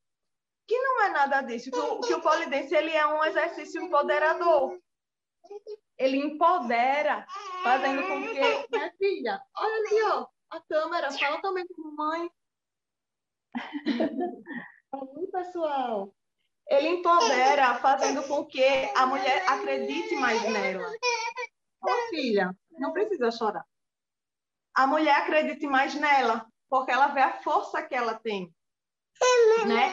que 0.67 0.77
não 0.77 1.03
é 1.05 1.11
nada 1.11 1.41
disso, 1.43 1.71
que 1.71 1.79
o, 1.79 2.01
que 2.01 2.15
o 2.15 2.21
polidense 2.21 2.75
ele 2.75 2.91
é 2.91 3.07
um 3.07 3.23
exercício 3.25 3.81
empoderador. 3.81 4.77
Ele 5.97 6.17
empodera, 6.17 7.25
fazendo 7.63 8.03
com 8.03 8.23
que... 8.23 8.77
Minha 8.77 8.93
filha, 8.99 9.41
olha 9.57 9.75
ali, 9.75 10.03
ó, 10.03 10.27
a 10.51 10.61
câmera, 10.63 11.13
fala 11.13 11.41
também 11.41 11.65
com 11.69 11.83
mamãe. 11.83 12.29
Oi, 14.93 15.27
pessoal. 15.33 16.15
Ele 16.67 16.89
empodera, 16.89 17.75
fazendo 17.77 18.27
com 18.27 18.47
que 18.47 18.65
a 18.95 19.07
mulher 19.07 19.45
acredite 19.49 20.15
mais 20.17 20.43
nela. 20.43 20.89
Ô, 21.83 21.91
oh, 21.91 22.09
filha, 22.09 22.57
não 22.73 22.93
precisa 22.93 23.31
chorar. 23.31 23.65
A 24.75 24.87
mulher 24.87 25.15
acredite 25.17 25.67
mais 25.67 25.95
nela, 25.95 26.47
porque 26.69 26.91
ela 26.91 27.09
vê 27.09 27.21
a 27.21 27.43
força 27.43 27.83
que 27.83 27.95
ela 27.95 28.15
tem. 28.15 28.53
Né? 29.67 29.93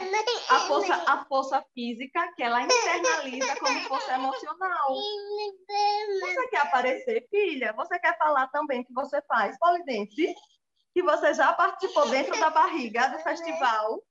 A 0.50 0.58
força, 0.60 0.94
a 0.94 1.24
força 1.26 1.64
física 1.72 2.32
que 2.34 2.42
ela 2.42 2.62
internaliza 2.62 3.56
como 3.56 3.80
força 3.82 4.14
emocional. 4.14 4.94
Você 6.20 6.48
quer 6.48 6.60
aparecer, 6.62 7.26
filha? 7.30 7.72
Você 7.74 7.98
quer 8.00 8.18
falar 8.18 8.48
também 8.48 8.82
que 8.82 8.92
você 8.92 9.22
faz 9.22 9.56
polidense? 9.58 10.34
Que 10.94 11.02
você 11.02 11.34
já 11.34 11.52
participou 11.52 12.08
dentro 12.08 12.38
da 12.38 12.50
barriga 12.50 13.08
do 13.08 13.18
festival? 13.20 14.02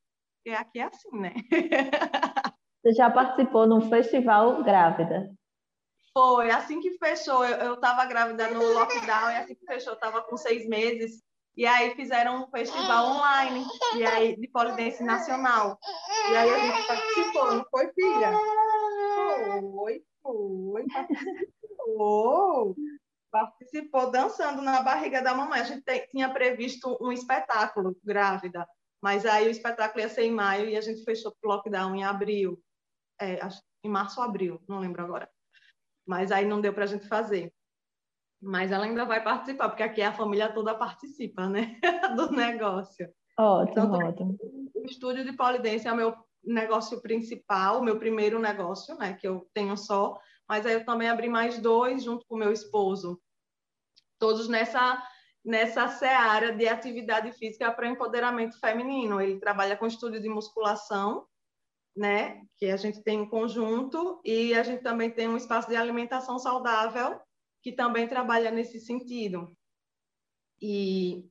Porque 0.44 0.58
aqui 0.58 0.80
é 0.80 0.84
assim, 0.84 1.20
né? 1.20 1.34
Você 2.84 2.94
já 2.94 3.12
participou 3.12 3.68
de 3.68 3.74
um 3.74 3.90
festival 3.90 4.64
grávida? 4.64 5.32
Foi, 6.14 6.50
assim 6.50 6.82
que 6.82 6.98
fechou, 6.98 7.46
eu 7.46 7.76
estava 7.76 8.06
grávida 8.06 8.50
no 8.50 8.74
lockdown, 8.74 9.30
e 9.30 9.38
assim 9.38 9.56
que 9.56 9.66
fechou, 9.66 9.94
eu 9.94 9.96
estava 9.96 10.22
com 10.24 10.36
seis 10.36 10.68
meses. 10.68 11.22
E 11.56 11.66
aí 11.66 11.94
fizeram 11.96 12.44
um 12.44 12.48
festival 12.50 13.08
online, 13.08 13.66
e 13.96 14.06
aí 14.06 14.36
de 14.36 14.48
polidense 14.48 15.04
nacional. 15.04 15.78
E 16.32 16.36
aí 16.36 16.50
a 16.50 16.58
gente 16.58 16.88
participou, 16.88 17.54
não 17.54 17.66
foi, 17.70 17.92
filha? 17.94 18.32
Foi, 19.62 20.02
foi, 20.24 20.86
participou. 20.88 22.76
Participou 23.32 24.12
dançando 24.12 24.62
na 24.62 24.82
barriga 24.82 25.22
da 25.22 25.34
mamãe. 25.34 25.62
A 25.62 25.64
gente 25.64 25.84
tinha 26.10 26.32
previsto 26.32 26.98
um 27.02 27.12
espetáculo 27.12 27.96
grávida, 28.04 28.68
mas 29.02 29.26
aí 29.26 29.48
o 29.48 29.52
espetáculo 29.52 30.02
ia 30.02 30.10
ser 30.10 30.24
em 30.24 30.32
maio 30.32 30.70
e 30.70 30.76
a 30.76 30.82
gente 30.82 31.04
fechou 31.04 31.34
o 31.44 31.48
lockdown 31.48 31.96
em 31.96 32.04
abril. 32.04 32.62
É, 33.20 33.40
em 33.84 33.90
março 33.90 34.20
ou 34.20 34.26
abril, 34.26 34.62
não 34.68 34.80
lembro 34.80 35.02
agora. 35.02 35.30
Mas 36.06 36.32
aí 36.32 36.46
não 36.46 36.62
deu 36.62 36.74
para 36.74 36.84
a 36.84 36.88
gente 36.88 37.08
fazer. 37.08 37.54
Mas 38.42 38.72
ela 38.72 38.86
ainda 38.86 39.06
vai 39.06 39.24
participar, 39.24 39.70
porque 39.70 39.84
aqui 39.84 40.02
a 40.02 40.14
família 40.14 40.52
toda 40.52 40.76
participa, 40.76 41.48
né? 41.48 41.80
Do 42.16 42.32
negócio. 42.32 43.08
Ótimo, 43.38 43.72
então, 43.72 43.92
ótimo. 43.92 44.38
O 44.76 44.86
estúdio 44.86 45.24
de 45.24 45.34
polidense 45.34 45.88
é 45.88 45.94
o 45.94 45.96
meu 45.96 46.16
negócio 46.44 47.02
principal, 47.02 47.80
o 47.80 47.84
meu 47.84 48.00
primeiro 48.00 48.40
negócio, 48.40 48.96
né? 48.98 49.14
Que 49.14 49.28
eu 49.28 49.48
tenho 49.54 49.78
só. 49.78 50.18
Mas 50.52 50.66
aí 50.66 50.74
eu 50.74 50.84
também 50.84 51.08
abri 51.08 51.30
mais 51.30 51.58
dois 51.60 52.04
junto 52.04 52.26
com 52.28 52.36
meu 52.36 52.52
esposo. 52.52 53.18
Todos 54.20 54.50
nessa 54.50 55.02
nessa 55.46 55.88
seara 55.88 56.52
de 56.52 56.68
atividade 56.68 57.32
física 57.32 57.72
para 57.72 57.88
empoderamento 57.88 58.60
feminino. 58.60 59.22
Ele 59.22 59.40
trabalha 59.40 59.78
com 59.78 59.88
estúdio 59.88 60.22
de 60.22 60.28
musculação, 60.28 61.26
né, 61.96 62.44
que 62.58 62.66
a 62.66 62.76
gente 62.76 63.02
tem 63.02 63.22
em 63.22 63.30
conjunto, 63.30 64.20
e 64.26 64.54
a 64.54 64.62
gente 64.62 64.84
também 64.84 65.10
tem 65.10 65.30
um 65.30 65.38
espaço 65.38 65.70
de 65.70 65.78
alimentação 65.78 66.38
saudável, 66.38 67.18
que 67.64 67.72
também 67.72 68.06
trabalha 68.06 68.52
nesse 68.52 68.82
sentido. 68.82 69.56
E 70.62 71.31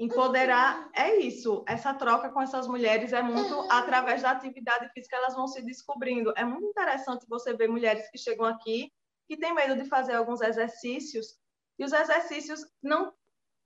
empoderar 0.00 0.90
é 0.94 1.16
isso, 1.16 1.62
essa 1.68 1.92
troca 1.92 2.30
com 2.30 2.40
essas 2.40 2.66
mulheres 2.66 3.12
é 3.12 3.20
muito 3.20 3.54
através 3.70 4.22
da 4.22 4.30
atividade 4.30 4.90
física, 4.94 5.14
elas 5.14 5.34
vão 5.34 5.46
se 5.46 5.60
descobrindo. 5.60 6.32
É 6.36 6.44
muito 6.44 6.64
interessante 6.64 7.26
você 7.28 7.52
ver 7.54 7.68
mulheres 7.68 8.10
que 8.10 8.16
chegam 8.16 8.46
aqui 8.46 8.90
que 9.28 9.36
têm 9.36 9.54
medo 9.54 9.76
de 9.76 9.86
fazer 9.88 10.14
alguns 10.14 10.40
exercícios 10.40 11.38
e 11.78 11.84
os 11.84 11.92
exercícios 11.92 12.66
não 12.82 13.12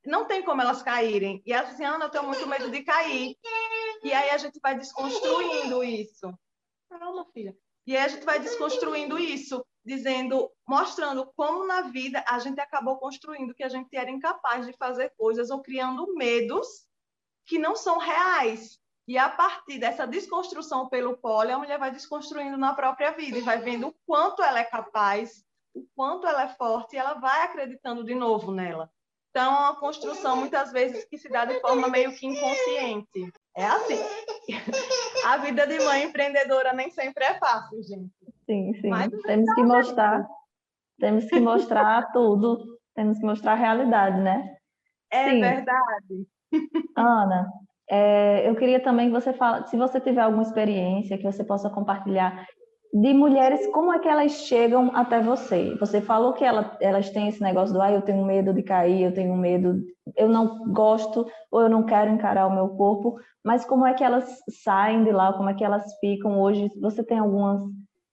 não 0.05 0.27
tem 0.27 0.43
como 0.43 0.61
elas 0.61 0.83
caírem. 0.83 1.43
E 1.47 1.53
elas 1.53 1.71
dizem, 1.71 1.87
Ana, 1.87 2.05
eu 2.05 2.11
tenho 2.11 2.25
muito 2.25 2.47
medo 2.47 2.71
de 2.71 2.83
cair. 2.83 3.39
E 4.03 4.13
aí 4.13 4.29
a 4.29 4.37
gente 4.37 4.61
vai 4.61 4.77
desconstruindo 4.77 5.83
isso. 5.83 6.31
Calma, 6.91 7.25
filha. 7.33 7.57
E 7.87 7.97
aí 7.97 8.05
a 8.05 8.09
gente 8.09 8.25
vai 8.25 8.39
desconstruindo 8.39 9.19
isso, 9.19 9.65
dizendo, 9.85 10.51
mostrando 10.67 11.31
como 11.37 11.67
na 11.67 11.83
vida 11.83 12.25
a 12.27 12.39
gente 12.39 12.61
acabou 12.61 12.99
construindo 12.99 13.55
que 13.55 13.63
a 13.63 13.69
gente 13.69 13.95
era 13.97 14.11
incapaz 14.11 14.67
de 14.67 14.73
fazer 14.73 15.13
coisas 15.17 15.51
ou 15.51 15.61
criando 15.61 16.15
medos 16.15 16.67
que 17.45 17.59
não 17.59 17.77
são 17.77 17.99
reais. 17.99 18.79
E 19.07 19.19
a 19.19 19.29
partir 19.29 19.79
dessa 19.79 20.07
desconstrução 20.07 20.89
pelo 20.89 21.19
pole, 21.19 21.53
a 21.53 21.59
mulher 21.59 21.79
vai 21.79 21.91
desconstruindo 21.91 22.57
na 22.57 22.73
própria 22.73 23.11
vida 23.11 23.37
e 23.37 23.43
vai 23.43 23.59
vendo 23.59 23.89
o 23.89 23.95
quanto 24.07 24.43
ela 24.43 24.61
é 24.61 24.65
capaz 24.65 25.45
o 25.75 25.85
quanto 25.95 26.27
ela 26.27 26.45
é 26.45 26.49
forte 26.49 26.95
e 26.95 26.99
ela 26.99 27.15
vai 27.15 27.43
acreditando 27.43 28.05
de 28.05 28.15
novo 28.15 28.53
nela. 28.53 28.91
Então, 29.35 29.53
é 29.53 29.59
uma 29.59 29.75
construção, 29.75 30.37
muitas 30.37 30.71
vezes, 30.71 31.05
que 31.07 31.19
se 31.19 31.29
dá 31.29 31.45
de 31.45 31.61
forma 31.61 31.89
meio 31.89 32.15
que 32.15 32.25
inconsciente. 32.25 33.33
É 33.57 33.67
assim. 33.67 33.99
A 35.27 35.39
vida 35.39 35.67
de 35.67 35.81
mãe 35.81 36.05
empreendedora 36.05 36.73
nem 36.73 36.89
sempre 36.93 37.25
é 37.25 37.35
fácil, 37.35 37.83
gente. 37.83 38.13
Sim, 38.47 38.73
sim. 38.75 38.89
Mas, 38.89 39.11
temos 39.23 39.53
que 39.53 39.63
mostrar, 39.65 40.25
temos 41.01 41.25
que 41.25 41.41
mostrar 41.41 42.13
tudo, 42.15 42.79
temos 42.95 43.19
que 43.19 43.25
mostrar 43.25 43.55
a 43.55 43.57
realidade, 43.57 44.21
né? 44.21 44.57
É 45.11 45.31
sim. 45.31 45.41
verdade. 45.41 46.29
Ana, 46.97 47.51
é, 47.91 48.49
eu 48.49 48.55
queria 48.55 48.79
também 48.79 49.09
que 49.09 49.21
você 49.21 49.33
fala, 49.33 49.67
se 49.67 49.77
você 49.77 50.01
tiver 50.01 50.21
alguma 50.21 50.45
experiência 50.45 51.19
que 51.19 51.25
você 51.25 51.43
possa 51.43 51.69
compartilhar 51.69 52.47
de 52.95 53.13
mulheres, 53.13 53.67
como 53.73 53.93
é 53.93 53.99
que 53.99 54.07
elas 54.07 54.31
chegam 54.47 54.95
até 54.95 55.21
você? 55.21 55.75
Você 55.81 56.01
falou 56.01 56.33
que 56.33 56.45
ela, 56.45 56.77
elas 56.81 57.11
têm 57.11 57.27
esse 57.27 57.43
negócio 57.43 57.75
do, 57.75 57.83
ah, 57.83 57.91
eu 57.91 58.03
tenho 58.03 58.25
medo 58.25 58.55
de 58.55 58.63
cair, 58.63 59.03
eu 59.03 59.13
tenho 59.13 59.37
medo, 59.37 59.83
eu 60.17 60.29
não 60.29 60.73
gosto 60.73 61.27
ou 61.51 61.63
eu 61.63 61.69
não 61.69 61.85
quero 61.85 62.13
encarar 62.13 62.47
o 62.47 62.55
meu 62.55 62.69
corpo, 62.69 63.19
mas 63.45 63.65
como 63.65 63.85
é 63.85 63.95
que 63.95 64.05
elas 64.05 64.39
saem 64.63 65.03
de 65.03 65.11
lá, 65.11 65.33
como 65.33 65.51
é 65.51 65.55
que 65.55 65.65
elas 65.65 65.93
ficam 65.99 66.41
hoje? 66.41 66.71
Você 66.81 67.03
tem 67.03 67.19
algumas 67.19 67.69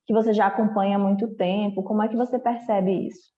que 0.08 0.14
você 0.14 0.34
já 0.34 0.48
acompanha 0.48 0.96
há 0.96 1.00
muito 1.00 1.28
tempo, 1.36 1.84
como 1.84 2.02
é 2.02 2.08
que 2.08 2.18
você 2.18 2.40
percebe 2.40 3.08
isso? 3.08 3.32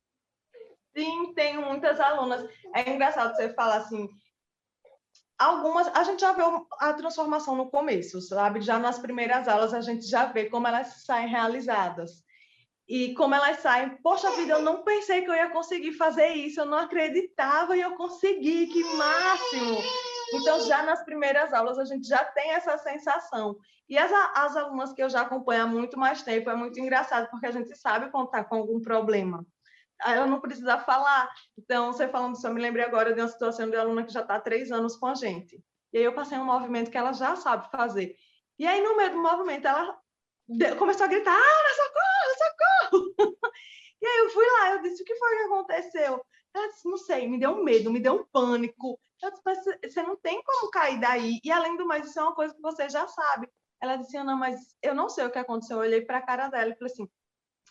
Sim, 0.96 1.34
tenho 1.34 1.66
muitas 1.66 2.00
alunas. 2.00 2.48
É 2.74 2.90
engraçado 2.90 3.36
você 3.36 3.54
falar 3.54 3.78
assim, 3.78 4.08
algumas 5.38 5.88
a 5.90 6.04
gente 6.04 6.22
já 6.22 6.34
vê 6.34 6.44
a 6.80 6.94
transformação 6.94 7.56
no 7.56 7.70
começo, 7.70 8.22
sabe? 8.22 8.62
Já 8.62 8.80
nas 8.80 9.00
primeiras 9.00 9.48
aulas 9.48 9.74
a 9.74 9.82
gente 9.82 10.08
já 10.08 10.26
vê 10.26 10.50
como 10.50 10.68
elas 10.68 11.04
saem 11.06 11.28
realizadas. 11.28 12.24
E 12.88 13.14
como 13.14 13.34
elas 13.34 13.60
saem, 13.60 13.98
poxa 14.04 14.30
vida, 14.32 14.54
eu 14.54 14.62
não 14.62 14.84
pensei 14.84 15.22
que 15.22 15.30
eu 15.30 15.36
ia 15.36 15.50
conseguir 15.50 15.94
fazer 15.94 16.28
isso, 16.34 16.60
eu 16.60 16.66
não 16.66 16.80
acreditava 16.80 17.78
e 17.78 17.82
eu 17.82 17.96
consegui, 17.96 18.68
que 18.68 18.84
máximo! 18.96 19.78
Então, 20.34 20.60
já 20.68 20.84
nas 20.84 21.04
primeiras 21.06 21.54
aulas, 21.54 21.80
a 21.80 21.86
gente 21.86 22.06
já 22.06 22.26
tem 22.26 22.52
essa 22.52 22.78
sensação. 22.78 23.56
E 23.88 23.98
as, 23.98 24.12
as 24.36 24.58
alunas 24.58 24.92
que 24.92 25.02
eu 25.02 25.10
já 25.10 25.22
acompanho 25.22 25.64
há 25.64 25.68
muito 25.68 25.98
mais 25.98 26.24
tempo, 26.24 26.50
é 26.50 26.56
muito 26.56 26.78
engraçado, 26.78 27.30
porque 27.30 27.46
a 27.46 27.52
gente 27.52 27.74
sabe 27.78 28.08
está 28.08 28.44
com 28.44 28.56
algum 28.56 28.82
problema 28.82 29.46
eu 30.08 30.28
não 30.28 30.40
precisar 30.40 30.80
falar. 30.80 31.30
Então, 31.58 31.92
você 31.92 32.08
falando 32.08 32.36
isso, 32.36 32.46
eu 32.46 32.54
me 32.54 32.62
lembrei 32.62 32.86
agora 32.86 33.14
de 33.14 33.22
uma 33.22 33.28
situação 33.28 33.70
de 33.70 33.76
aluna 33.76 34.04
que 34.04 34.14
já 34.14 34.22
está 34.22 34.36
há 34.36 34.42
três 34.42 34.72
anos 34.72 34.96
com 34.96 35.08
a 35.08 35.16
gente. 35.16 35.64
E 35.92 35.98
aí 35.98 36.04
eu 36.04 36.14
passei 36.14 36.38
um 36.38 36.46
movimento 36.46 36.90
que 36.90 36.98
ela 36.98 37.14
já 37.14 37.36
sabe 37.36 37.70
fazer. 37.70 38.16
E 38.58 38.66
aí, 38.68 38.82
no 38.82 38.96
meio 38.96 39.12
do 39.12 39.22
movimento, 39.22 39.68
ela 39.68 39.98
começou 40.78 41.06
a 41.06 41.10
gritar, 41.10 41.36
ah, 41.36 42.90
socorro, 42.90 43.14
socorro! 43.18 43.44
E 44.04 44.06
aí 44.06 44.18
eu 44.20 44.30
fui 44.32 44.46
lá, 44.46 44.72
eu 44.72 44.82
disse, 44.82 45.02
o 45.02 45.06
que 45.06 45.16
foi 45.16 45.30
que 45.30 45.44
aconteceu? 45.44 46.26
Ela 46.54 46.68
disse, 46.68 46.90
não 46.90 46.98
sei, 46.98 47.26
me 47.26 47.40
deu 47.40 47.52
um 47.52 47.64
medo, 47.64 47.90
me 47.90 48.02
deu 48.02 48.16
um 48.16 48.26
pânico. 48.26 49.00
Eu 49.22 49.32
disse, 49.32 49.42
mas 49.46 49.60
você 49.64 50.04
não 50.04 50.18
tem 50.18 50.44
como 50.44 50.70
cair 50.70 51.00
daí. 51.00 51.40
E 51.42 51.50
além 51.50 51.78
do 51.78 51.88
mais, 51.88 52.06
isso 52.06 52.20
é 52.20 52.24
uma 52.24 52.36
coisa 52.36 52.54
que 52.54 52.62
você 52.62 52.90
já 52.90 53.08
sabe. 53.08 53.50
Ela 53.82 53.96
disse, 53.96 54.18
Ana, 54.18 54.36
mas 54.36 54.60
eu 54.82 54.94
não 54.94 55.08
sei 55.08 55.26
o 55.26 55.32
que 55.32 55.40
aconteceu. 55.40 55.78
Eu 55.78 55.84
olhei 55.84 56.02
para 56.02 56.18
a 56.18 56.22
cara 56.22 56.50
dela 56.50 56.72
e 56.72 56.76
falei 56.76 56.92
assim, 56.92 57.04
o 57.04 57.10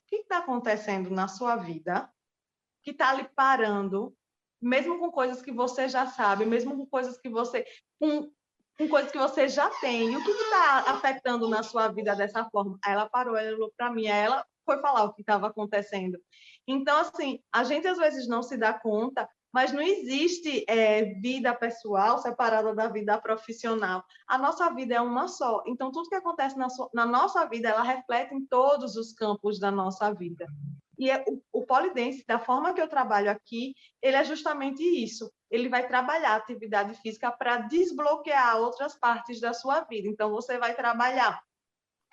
que 0.07 0.17
está 0.17 0.39
acontecendo 0.39 1.11
na 1.11 1.29
sua 1.29 1.57
vida 1.57 2.11
que 2.83 2.91
está 2.91 3.13
lhe 3.13 3.25
parando, 3.25 4.15
mesmo 4.61 4.99
com 4.99 5.11
coisas 5.11 5.43
que 5.43 5.53
você 5.53 5.89
já 5.89 6.07
sabe, 6.07 6.45
mesmo 6.45 6.77
com 6.77 6.87
coisas 6.87 7.19
que 7.19 7.29
você... 7.29 7.65
Com, 7.99 8.31
com 8.79 8.89
coisas 8.89 9.13
que 9.13 9.19
você 9.19 9.49
já 9.49 9.69
tem. 9.81 10.13
E 10.13 10.17
o 10.17 10.25
que 10.25 10.31
está 10.31 10.85
afetando 10.89 11.49
na 11.49 11.63
sua 11.63 11.89
vida 11.89 12.17
dessa 12.17 12.45
forma? 12.47 12.79
Aí 12.85 12.93
ela 12.93 13.09
parou, 13.09 13.37
ela 13.37 13.55
olhou 13.55 13.73
para 13.77 13.91
mim, 13.91 14.07
ela 14.07 14.45
foi 14.65 14.79
falar 14.81 15.05
o 15.05 15.13
que 15.13 15.23
estava 15.23 15.49
acontecendo. 15.49 16.19
Então, 16.67 16.99
assim, 16.99 17.41
a 17.53 17.65
gente 17.65 17.87
às 17.87 17.99
vezes 17.99 18.27
não 18.27 18.43
se 18.43 18.57
dá 18.57 18.73
conta, 18.73 19.29
mas 19.53 19.71
não 19.71 19.83
existe 19.83 20.65
é, 20.67 21.05
vida 21.21 21.55
pessoal 21.55 22.19
separada 22.19 22.75
da 22.75 22.89
vida 22.89 23.21
profissional. 23.21 24.03
A 24.27 24.39
nossa 24.39 24.71
vida 24.71 24.95
é 24.95 25.01
uma 25.01 25.29
só. 25.29 25.63
Então, 25.67 25.93
tudo 25.93 26.09
que 26.09 26.15
acontece 26.15 26.57
na, 26.57 26.69
na 26.95 27.05
nossa 27.05 27.45
vida, 27.47 27.69
ela 27.69 27.83
reflete 27.83 28.35
em 28.35 28.47
todos 28.47 28.97
os 28.97 29.13
campos 29.13 29.61
da 29.61 29.71
nossa 29.71 30.13
vida. 30.15 30.47
E 31.03 31.11
é, 31.11 31.25
o, 31.27 31.43
o 31.53 31.67
polidense, 31.67 32.25
da 32.25 32.39
forma 32.39 32.73
que 32.73 32.81
eu 32.81 32.87
trabalho 32.87 33.29
aqui, 33.29 33.75
ele 34.01 34.17
é 34.17 34.23
justamente 34.23 34.81
isso. 34.85 35.33
Ele 35.51 35.69
vai 35.69 35.89
trabalhar 35.89 36.37
atividade 36.37 36.95
física 37.03 37.29
para 37.33 37.59
desbloquear 37.59 38.59
outras 38.59 38.97
partes 38.97 39.41
da 39.41 39.53
sua 39.53 39.81
vida. 39.81 40.07
Então, 40.07 40.31
você 40.31 40.59
vai 40.59 40.77
trabalhar 40.77 41.43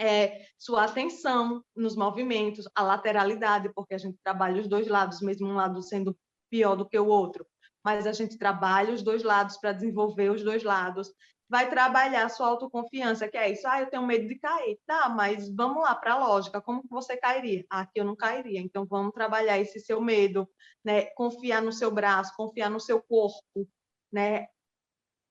é, 0.02 0.44
sua 0.58 0.86
atenção 0.86 1.64
nos 1.76 1.96
movimentos, 1.96 2.68
a 2.74 2.82
lateralidade, 2.82 3.72
porque 3.76 3.94
a 3.94 4.00
gente 4.00 4.18
trabalha 4.24 4.60
os 4.60 4.68
dois 4.68 4.88
lados, 4.88 5.22
mesmo 5.22 5.48
um 5.48 5.54
lado 5.54 5.84
sendo 5.84 6.18
pior 6.50 6.76
do 6.76 6.90
que 6.90 6.98
o 6.98 7.06
outro, 7.06 7.46
mas 7.86 8.08
a 8.08 8.12
gente 8.12 8.40
trabalha 8.40 8.92
os 8.92 9.04
dois 9.04 9.22
lados 9.22 9.56
para 9.58 9.72
desenvolver 9.72 10.32
os 10.32 10.44
dois 10.44 10.64
lados. 10.64 11.14
Vai 11.50 11.70
trabalhar 11.70 12.30
sua 12.30 12.48
autoconfiança, 12.48 13.28
que 13.28 13.38
é 13.38 13.52
isso. 13.52 13.68
Ah, 13.68 13.82
eu 13.82 13.90
tenho 13.90 14.06
medo 14.06 14.28
de 14.28 14.38
cair. 14.38 14.80
Tá, 14.86 15.10
mas 15.10 15.50
vamos 15.54 15.82
lá 15.82 15.96
para 15.96 16.14
a 16.14 16.20
lógica. 16.20 16.62
Como 16.62 16.84
que 16.84 16.90
você 16.90 17.18
cairia? 17.18 17.66
Ah, 17.70 17.82
aqui 17.82 18.00
eu 18.00 18.06
não 18.06 18.16
cairia. 18.16 18.60
Então 18.60 18.86
vamos 18.86 19.14
trabalhar 19.14 19.58
esse 19.58 19.80
seu 19.80 20.00
medo, 20.00 20.48
né? 20.84 21.06
Confiar 21.16 21.62
no 21.62 21.72
seu 21.72 21.92
braço, 21.92 22.36
confiar 22.38 22.70
no 22.70 22.80
seu 22.80 23.02
corpo, 23.02 23.68
né? 24.12 24.48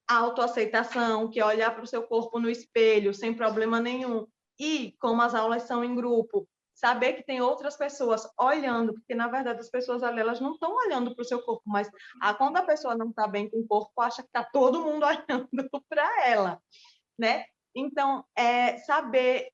Autoaceitação, 0.08 1.30
que 1.30 1.38
é 1.38 1.44
olhar 1.46 1.72
para 1.72 1.84
o 1.84 1.86
seu 1.86 2.02
corpo 2.02 2.40
no 2.40 2.50
espelho 2.50 3.14
sem 3.14 3.34
problema 3.34 3.80
nenhum 3.80 4.26
e 4.58 4.96
como 4.98 5.22
as 5.22 5.34
aulas 5.34 5.62
são 5.62 5.84
em 5.84 5.94
grupo, 5.94 6.48
saber 6.78 7.14
que 7.14 7.24
tem 7.24 7.40
outras 7.40 7.76
pessoas 7.76 8.24
olhando, 8.38 8.94
porque 8.94 9.14
na 9.14 9.26
verdade 9.26 9.58
as 9.58 9.68
pessoas 9.68 10.02
elas 10.02 10.40
não 10.40 10.52
estão 10.52 10.74
olhando 10.76 11.12
para 11.12 11.22
o 11.22 11.24
seu 11.24 11.42
corpo, 11.42 11.62
mas 11.66 11.90
a, 12.20 12.32
quando 12.32 12.56
a 12.56 12.62
pessoa 12.62 12.96
não 12.96 13.10
está 13.10 13.26
bem 13.26 13.50
com 13.50 13.58
o 13.58 13.66
corpo, 13.66 14.00
acha 14.00 14.22
que 14.22 14.28
está 14.28 14.44
todo 14.44 14.84
mundo 14.84 15.04
olhando 15.04 15.82
para 15.88 16.28
ela, 16.28 16.62
né? 17.18 17.44
Então, 17.74 18.24
é 18.36 18.78
saber 18.78 19.48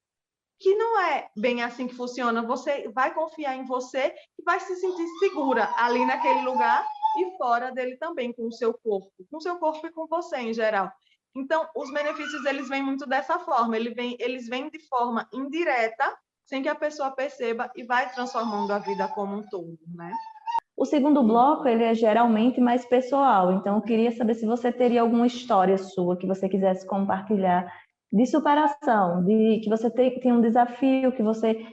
que 0.61 0.75
não 0.76 1.00
é 1.00 1.28
bem 1.37 1.62
assim 1.62 1.88
que 1.88 1.95
funciona. 1.95 2.43
Você 2.43 2.88
vai 2.90 3.12
confiar 3.12 3.57
em 3.57 3.64
você 3.64 4.14
e 4.38 4.43
vai 4.43 4.61
se 4.61 4.76
sentir 4.76 5.07
segura 5.19 5.73
ali 5.76 6.04
naquele 6.04 6.43
lugar 6.43 6.87
e 7.19 7.37
fora 7.38 7.73
dele 7.73 7.97
também, 7.97 8.33
com 8.33 8.47
o 8.47 8.52
seu 8.52 8.75
corpo, 8.75 9.11
com 9.31 9.38
o 9.38 9.40
seu 9.40 9.57
corpo 9.59 9.87
e 9.87 9.93
com 9.93 10.07
você 10.07 10.37
em 10.37 10.52
geral. 10.52 10.93
Então, 11.35 11.66
os 11.75 11.90
benefícios 11.90 12.45
eles 12.45 12.69
vêm 12.69 12.83
muito 12.83 13.07
dessa 13.07 13.38
forma, 13.38 13.76
eles 13.76 13.95
vêm, 13.95 14.16
eles 14.21 14.47
vêm 14.47 14.71
de 14.71 14.78
forma 14.88 15.28
indireta, 15.33 16.16
sem 16.47 16.63
que 16.63 16.69
a 16.69 16.75
pessoa 16.75 17.11
perceba 17.11 17.71
e 17.75 17.85
vai 17.85 18.11
transformando 18.13 18.73
a 18.73 18.79
vida 18.79 19.09
como 19.09 19.37
um 19.37 19.43
todo, 19.49 19.79
né? 19.95 20.13
O 20.77 20.85
segundo 20.85 21.23
bloco 21.23 21.69
ele 21.69 21.85
é 21.85 21.95
geralmente 21.95 22.61
mais 22.61 22.85
pessoal, 22.85 23.53
então 23.53 23.77
eu 23.77 23.83
queria 23.83 24.11
saber 24.11 24.35
se 24.35 24.45
você 24.45 24.73
teria 24.73 25.03
alguma 25.03 25.27
história 25.27 25.78
sua 25.78 26.17
que 26.17 26.26
você 26.26 26.49
quisesse 26.49 26.87
compartilhar 26.87 27.73
de 28.13 28.26
superação, 28.26 29.25
de 29.25 29.61
que 29.63 29.69
você 29.69 29.91
tem, 29.91 30.19
tem 30.21 30.33
um 30.33 30.41
desafio 30.41 31.13
que 31.13 31.23
você 31.23 31.67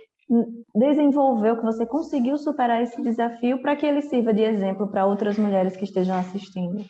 desenvolveu, 0.73 1.57
que 1.57 1.63
você 1.63 1.85
conseguiu 1.85 2.37
superar 2.37 2.81
esse 2.81 3.01
desafio 3.01 3.61
para 3.61 3.75
que 3.75 3.85
ele 3.85 4.01
sirva 4.01 4.33
de 4.33 4.43
exemplo 4.43 4.87
para 4.87 5.05
outras 5.05 5.37
mulheres 5.37 5.75
que 5.75 5.83
estejam 5.83 6.17
assistindo. 6.17 6.85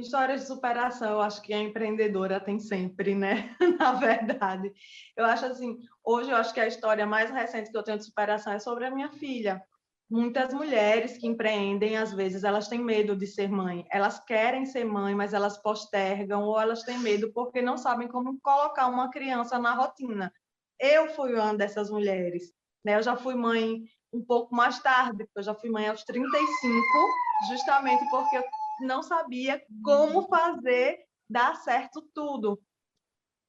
Histórias 0.00 0.40
de 0.40 0.46
superação, 0.46 1.12
eu 1.12 1.20
acho 1.20 1.42
que 1.42 1.52
a 1.52 1.58
empreendedora 1.58 2.40
tem 2.40 2.58
sempre, 2.58 3.14
né? 3.14 3.54
Na 3.78 3.92
verdade. 3.92 4.72
Eu 5.16 5.24
acho 5.26 5.46
assim, 5.46 5.78
hoje 6.02 6.30
eu 6.30 6.36
acho 6.36 6.54
que 6.54 6.60
a 6.60 6.66
história 6.66 7.06
mais 7.06 7.30
recente 7.30 7.70
que 7.70 7.76
eu 7.76 7.82
tenho 7.82 7.98
de 7.98 8.04
superação 8.04 8.52
é 8.52 8.58
sobre 8.58 8.86
a 8.86 8.90
minha 8.90 9.10
filha. 9.10 9.62
Muitas 10.10 10.52
mulheres 10.52 11.18
que 11.18 11.26
empreendem, 11.26 11.96
às 11.96 12.12
vezes, 12.12 12.42
elas 12.42 12.66
têm 12.66 12.80
medo 12.82 13.14
de 13.14 13.26
ser 13.26 13.48
mãe. 13.48 13.86
Elas 13.92 14.18
querem 14.24 14.64
ser 14.64 14.84
mãe, 14.84 15.14
mas 15.14 15.34
elas 15.34 15.56
postergam 15.62 16.42
ou 16.42 16.60
elas 16.60 16.82
têm 16.82 16.98
medo 16.98 17.30
porque 17.32 17.62
não 17.62 17.76
sabem 17.76 18.08
como 18.08 18.40
colocar 18.40 18.88
uma 18.88 19.10
criança 19.10 19.58
na 19.58 19.74
rotina. 19.74 20.32
Eu 20.80 21.10
fui 21.10 21.34
uma 21.34 21.54
dessas 21.54 21.90
mulheres. 21.90 22.52
Né? 22.84 22.96
Eu 22.96 23.02
já 23.02 23.16
fui 23.16 23.34
mãe 23.34 23.84
um 24.12 24.24
pouco 24.24 24.54
mais 24.54 24.80
tarde, 24.80 25.28
eu 25.36 25.42
já 25.42 25.54
fui 25.54 25.70
mãe 25.70 25.86
aos 25.86 26.02
35, 26.02 26.82
justamente 27.48 28.04
porque 28.10 28.36
eu 28.38 28.42
não 28.80 29.02
sabia 29.02 29.62
como 29.84 30.26
fazer 30.28 30.98
dar 31.28 31.54
certo 31.56 32.02
tudo. 32.14 32.60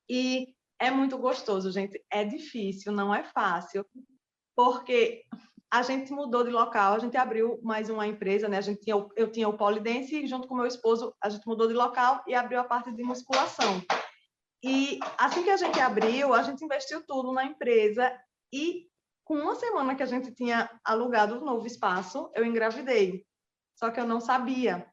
E 0.09 0.53
é 0.79 0.91
muito 0.91 1.17
gostoso, 1.17 1.71
gente. 1.71 2.03
É 2.11 2.23
difícil, 2.23 2.91
não 2.91 3.13
é 3.13 3.23
fácil, 3.23 3.85
porque 4.55 5.23
a 5.71 5.81
gente 5.81 6.11
mudou 6.11 6.43
de 6.43 6.49
local, 6.49 6.93
a 6.93 6.99
gente 6.99 7.15
abriu 7.15 7.59
mais 7.63 7.89
uma 7.89 8.05
empresa, 8.05 8.49
né? 8.49 8.57
A 8.57 8.61
gente 8.61 8.81
tinha, 8.81 8.95
eu 9.15 9.31
tinha 9.31 9.47
o 9.47 9.57
Polidense 9.57 10.23
e 10.23 10.27
junto 10.27 10.47
com 10.47 10.55
meu 10.55 10.65
esposo 10.65 11.15
a 11.23 11.29
gente 11.29 11.47
mudou 11.47 11.67
de 11.67 11.73
local 11.73 12.21
e 12.27 12.35
abriu 12.35 12.59
a 12.59 12.63
parte 12.65 12.91
de 12.91 13.03
musculação. 13.03 13.81
E 14.63 14.99
assim 15.17 15.43
que 15.43 15.49
a 15.49 15.57
gente 15.57 15.79
abriu, 15.79 16.33
a 16.33 16.43
gente 16.43 16.63
investiu 16.63 17.03
tudo 17.07 17.31
na 17.31 17.45
empresa 17.45 18.11
e 18.53 18.87
com 19.23 19.35
uma 19.35 19.55
semana 19.55 19.95
que 19.95 20.03
a 20.03 20.07
gente 20.07 20.33
tinha 20.33 20.69
alugado 20.83 21.35
um 21.37 21.45
novo 21.45 21.65
espaço, 21.65 22.29
eu 22.35 22.45
engravidei. 22.45 23.25
Só 23.75 23.89
que 23.89 23.99
eu 23.99 24.05
não 24.05 24.19
sabia. 24.19 24.90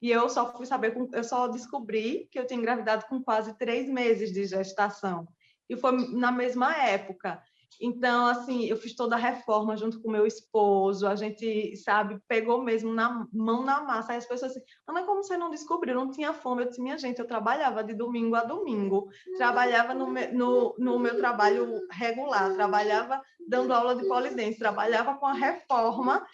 E 0.00 0.10
eu 0.10 0.28
só 0.28 0.52
fui 0.52 0.66
saber, 0.66 0.96
eu 1.12 1.24
só 1.24 1.48
descobri 1.48 2.28
que 2.30 2.38
eu 2.38 2.46
tinha 2.46 2.58
engravidado 2.58 3.04
com 3.06 3.22
quase 3.22 3.56
três 3.58 3.88
meses 3.88 4.32
de 4.32 4.46
gestação. 4.46 5.26
E 5.68 5.76
foi 5.76 5.92
na 6.12 6.32
mesma 6.32 6.74
época. 6.76 7.42
Então, 7.80 8.26
assim, 8.26 8.64
eu 8.64 8.76
fiz 8.76 8.94
toda 8.94 9.14
a 9.14 9.18
reforma 9.18 9.76
junto 9.76 10.00
com 10.00 10.10
meu 10.10 10.26
esposo, 10.26 11.06
a 11.06 11.14
gente, 11.14 11.76
sabe, 11.76 12.18
pegou 12.26 12.62
mesmo 12.62 12.92
na 12.92 13.24
mão 13.32 13.62
na 13.62 13.82
massa. 13.82 14.12
Aí 14.12 14.18
as 14.18 14.26
pessoas 14.26 14.50
assim, 14.50 14.60
Ana, 14.86 15.04
como 15.04 15.22
você 15.22 15.36
não 15.36 15.50
descobriu? 15.50 15.94
Não 15.94 16.10
tinha 16.10 16.32
fome. 16.32 16.62
Eu 16.62 16.68
disse, 16.68 16.82
minha 16.82 16.98
gente, 16.98 17.20
eu 17.20 17.26
trabalhava 17.26 17.84
de 17.84 17.94
domingo 17.94 18.34
a 18.34 18.42
domingo, 18.42 19.08
trabalhava 19.36 19.94
no, 19.94 20.12
no, 20.32 20.74
no 20.76 20.98
meu 20.98 21.16
trabalho 21.16 21.80
regular, 21.92 22.52
trabalhava 22.54 23.22
dando 23.48 23.72
aula 23.72 23.94
de 23.94 24.06
polidense, 24.08 24.58
trabalhava 24.58 25.14
com 25.14 25.26
a 25.26 25.32
reforma 25.32 26.26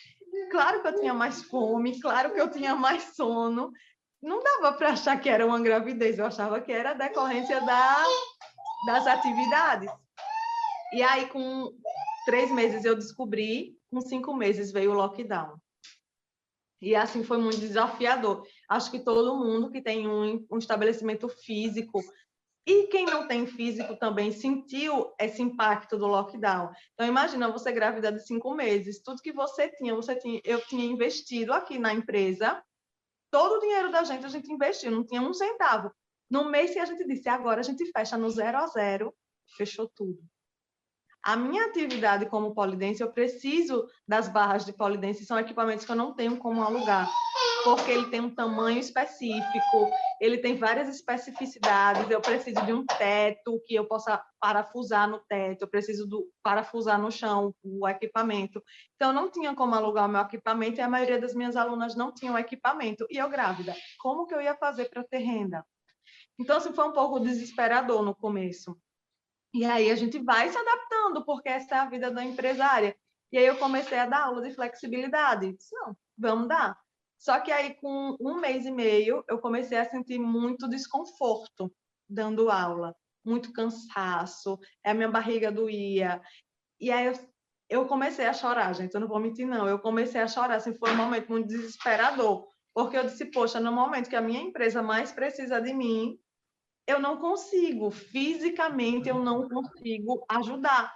Claro 0.50 0.82
que 0.82 0.88
eu 0.88 1.00
tinha 1.00 1.14
mais 1.14 1.42
fome, 1.42 2.00
claro 2.00 2.32
que 2.32 2.40
eu 2.40 2.50
tinha 2.50 2.74
mais 2.74 3.14
sono. 3.14 3.72
Não 4.22 4.42
dava 4.42 4.72
para 4.72 4.90
achar 4.90 5.20
que 5.20 5.28
era 5.28 5.46
uma 5.46 5.60
gravidez, 5.60 6.18
eu 6.18 6.26
achava 6.26 6.60
que 6.60 6.72
era 6.72 6.94
decorrência 6.94 7.60
da, 7.60 8.04
das 8.86 9.06
atividades. 9.06 9.90
E 10.92 11.02
aí, 11.02 11.28
com 11.28 11.72
três 12.24 12.50
meses, 12.50 12.84
eu 12.84 12.94
descobri, 12.94 13.76
com 13.90 14.00
cinco 14.00 14.34
meses 14.34 14.72
veio 14.72 14.92
o 14.92 14.94
lockdown. 14.94 15.56
E 16.80 16.94
assim 16.94 17.24
foi 17.24 17.38
muito 17.38 17.58
desafiador. 17.58 18.46
Acho 18.68 18.90
que 18.90 18.98
todo 18.98 19.38
mundo 19.38 19.70
que 19.70 19.80
tem 19.80 20.06
um, 20.06 20.44
um 20.50 20.58
estabelecimento 20.58 21.28
físico 21.28 22.00
e 22.66 22.86
quem 22.86 23.04
não 23.04 23.28
tem 23.28 23.46
físico 23.46 23.96
também 23.96 24.32
sentiu 24.32 25.12
esse 25.20 25.42
impacto 25.42 25.98
do 25.98 26.06
lockdown. 26.06 26.70
Então, 26.94 27.06
imagina 27.06 27.52
você 27.52 27.70
grávida 27.70 28.10
de 28.10 28.26
cinco 28.26 28.54
meses, 28.54 29.02
tudo 29.02 29.20
que 29.20 29.32
você 29.32 29.68
tinha, 29.68 29.94
você 29.94 30.16
tinha, 30.16 30.40
eu 30.44 30.60
tinha 30.62 30.84
investido 30.84 31.52
aqui 31.52 31.78
na 31.78 31.92
empresa, 31.92 32.62
todo 33.30 33.56
o 33.56 33.60
dinheiro 33.60 33.90
da 33.90 34.02
gente 34.04 34.24
a 34.24 34.30
gente 34.30 34.50
investiu, 34.50 34.90
não 34.90 35.04
tinha 35.04 35.20
um 35.20 35.34
centavo. 35.34 35.92
No 36.30 36.50
mês 36.50 36.72
que 36.72 36.78
a 36.78 36.86
gente 36.86 37.04
disse, 37.06 37.28
agora 37.28 37.60
a 37.60 37.64
gente 37.64 37.84
fecha 37.92 38.16
no 38.16 38.30
zero 38.30 38.58
a 38.58 38.66
zero, 38.66 39.14
fechou 39.56 39.90
tudo. 39.94 40.22
A 41.24 41.36
minha 41.36 41.66
atividade 41.66 42.26
como 42.26 42.54
polidense, 42.54 43.02
eu 43.02 43.10
preciso 43.10 43.86
das 44.06 44.28
barras 44.28 44.64
de 44.64 44.72
polidense, 44.72 45.24
são 45.24 45.38
equipamentos 45.38 45.84
que 45.84 45.90
eu 45.90 45.96
não 45.96 46.14
tenho 46.14 46.36
como 46.36 46.62
alugar 46.62 47.08
porque 47.64 47.90
ele 47.90 48.10
tem 48.10 48.20
um 48.20 48.32
tamanho 48.32 48.78
específico, 48.78 49.90
ele 50.20 50.36
tem 50.36 50.54
várias 50.54 50.86
especificidades. 50.86 52.08
Eu 52.10 52.20
preciso 52.20 52.64
de 52.64 52.72
um 52.74 52.84
teto 52.84 53.60
que 53.66 53.74
eu 53.74 53.86
possa 53.86 54.22
parafusar 54.38 55.08
no 55.08 55.18
teto, 55.18 55.62
eu 55.62 55.68
preciso 55.68 56.06
do 56.06 56.30
parafusar 56.42 57.00
no 57.00 57.10
chão 57.10 57.54
o 57.64 57.88
equipamento. 57.88 58.62
Então, 58.94 59.14
não 59.14 59.30
tinha 59.30 59.54
como 59.54 59.74
alugar 59.74 60.06
o 60.06 60.12
meu 60.12 60.20
equipamento 60.20 60.78
e 60.78 60.82
a 60.82 60.88
maioria 60.88 61.18
das 61.18 61.34
minhas 61.34 61.56
alunas 61.56 61.96
não 61.96 62.12
tinham 62.12 62.38
equipamento. 62.38 63.06
E 63.10 63.16
eu 63.16 63.30
grávida, 63.30 63.74
como 63.98 64.26
que 64.26 64.34
eu 64.34 64.42
ia 64.42 64.54
fazer 64.54 64.90
para 64.90 65.02
ter 65.02 65.18
renda? 65.18 65.64
Então, 66.38 66.58
assim, 66.58 66.74
foi 66.74 66.86
um 66.86 66.92
pouco 66.92 67.18
desesperador 67.18 68.02
no 68.02 68.14
começo. 68.14 68.76
E 69.54 69.64
aí 69.64 69.88
a 69.88 69.94
gente 69.94 70.18
vai 70.18 70.48
se 70.50 70.58
adaptando, 70.58 71.24
porque 71.24 71.48
essa 71.48 71.76
é 71.76 71.78
a 71.78 71.88
vida 71.88 72.10
da 72.10 72.24
empresária. 72.24 72.96
E 73.30 73.38
aí 73.38 73.46
eu 73.46 73.56
comecei 73.56 73.96
a 73.96 74.04
dar 74.04 74.24
aula 74.24 74.42
de 74.42 74.52
flexibilidade. 74.52 75.52
Disse, 75.52 75.72
não, 75.76 75.96
vamos 76.18 76.48
dar. 76.48 76.76
Só 77.16 77.38
que 77.38 77.52
aí, 77.52 77.74
com 77.74 78.16
um 78.20 78.40
mês 78.40 78.66
e 78.66 78.72
meio, 78.72 79.24
eu 79.28 79.38
comecei 79.38 79.78
a 79.78 79.88
sentir 79.88 80.18
muito 80.18 80.68
desconforto 80.68 81.72
dando 82.08 82.50
aula, 82.50 82.96
muito 83.24 83.52
cansaço, 83.52 84.58
a 84.84 84.92
minha 84.92 85.08
barriga 85.08 85.52
doía. 85.52 86.20
E 86.80 86.90
aí 86.90 87.06
eu, 87.06 87.12
eu 87.70 87.86
comecei 87.86 88.26
a 88.26 88.32
chorar, 88.32 88.74
gente, 88.74 88.92
eu 88.92 89.00
não 89.00 89.08
vou 89.08 89.20
mentir, 89.20 89.46
não. 89.46 89.68
Eu 89.68 89.78
comecei 89.78 90.20
a 90.20 90.28
chorar, 90.28 90.56
assim, 90.56 90.74
foi 90.74 90.90
um 90.90 90.96
momento 90.96 91.28
muito 91.28 91.46
desesperador, 91.46 92.46
porque 92.74 92.96
eu 92.96 93.04
disse, 93.04 93.26
poxa, 93.26 93.60
no 93.60 93.72
momento 93.72 94.10
que 94.10 94.16
a 94.16 94.20
minha 94.20 94.42
empresa 94.42 94.82
mais 94.82 95.12
precisa 95.12 95.60
de 95.60 95.72
mim, 95.72 96.18
eu 96.86 97.00
não 97.00 97.16
consigo, 97.16 97.90
fisicamente 97.90 99.08
eu 99.08 99.18
não 99.18 99.48
consigo 99.48 100.24
ajudar. 100.28 100.94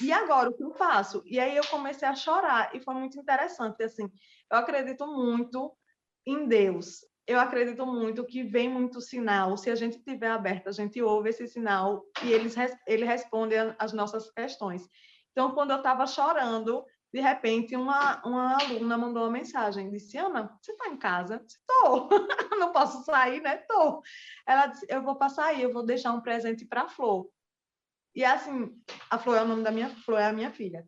E 0.00 0.12
agora, 0.12 0.50
o 0.50 0.54
que 0.54 0.64
eu 0.64 0.72
faço? 0.72 1.22
E 1.26 1.38
aí 1.38 1.56
eu 1.56 1.66
comecei 1.68 2.06
a 2.06 2.14
chorar, 2.14 2.74
e 2.74 2.80
foi 2.80 2.94
muito 2.94 3.18
interessante, 3.18 3.82
assim, 3.82 4.10
eu 4.50 4.58
acredito 4.58 5.06
muito 5.06 5.72
em 6.26 6.46
Deus, 6.46 7.04
eu 7.26 7.40
acredito 7.40 7.84
muito 7.86 8.24
que 8.24 8.42
vem 8.42 8.68
muito 8.68 9.00
sinal, 9.00 9.56
se 9.56 9.70
a 9.70 9.74
gente 9.74 9.98
tiver 10.02 10.30
aberto, 10.30 10.68
a 10.68 10.72
gente 10.72 11.00
ouve 11.02 11.30
esse 11.30 11.46
sinal 11.48 12.04
e 12.22 12.32
ele, 12.32 12.48
ele 12.86 13.04
responde 13.04 13.54
as 13.78 13.92
nossas 13.92 14.30
questões. 14.30 14.88
Então, 15.32 15.52
quando 15.52 15.72
eu 15.72 15.78
estava 15.78 16.06
chorando, 16.06 16.84
de 17.16 17.22
repente, 17.22 17.74
uma, 17.74 18.22
uma 18.26 18.58
aluna 18.60 18.98
mandou 18.98 19.22
uma 19.22 19.30
mensagem, 19.30 19.88
disse, 19.88 20.18
Ana, 20.18 20.54
você 20.60 20.72
está 20.72 20.86
em 20.88 20.98
casa? 20.98 21.42
Estou, 21.46 22.10
não 22.60 22.72
posso 22.72 23.02
sair, 23.06 23.40
né? 23.40 23.56
Estou. 23.56 24.02
Ela 24.46 24.66
disse, 24.66 24.84
eu 24.86 25.02
vou 25.02 25.16
passar 25.16 25.46
aí, 25.46 25.62
eu 25.62 25.72
vou 25.72 25.82
deixar 25.82 26.12
um 26.12 26.20
presente 26.20 26.66
para 26.66 26.82
a 26.82 26.88
Flor. 26.90 27.26
E 28.14 28.22
assim, 28.22 28.70
a 29.08 29.18
Flor 29.18 29.38
é 29.38 29.42
o 29.42 29.48
nome 29.48 29.62
da 29.62 29.70
minha, 29.70 29.88
Flor 29.88 30.20
é 30.20 30.26
a 30.26 30.32
minha 30.32 30.50
filha. 30.50 30.86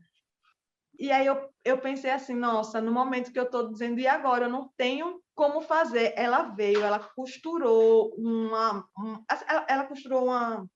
E 0.99 1.11
aí 1.11 1.25
eu, 1.25 1.49
eu 1.65 1.79
pensei 1.79 2.11
assim, 2.11 2.35
nossa, 2.35 2.79
no 2.79 2.93
momento 2.93 3.33
que 3.33 3.39
eu 3.39 3.45
estou 3.45 3.71
dizendo, 3.73 3.99
e 3.99 4.07
agora? 4.07 4.45
Eu 4.45 4.51
não 4.51 4.71
tenho 4.77 5.23
como 5.35 5.63
fazer. 5.63 6.13
Ela 6.15 6.43
veio, 6.43 6.83
ela 6.83 6.99
costurou 6.99 8.15
uma... 8.19 8.87
Um, 8.99 9.25
ela, 9.49 9.67
ela 9.67 9.85
costurou 9.87 10.25
uma 10.25 10.69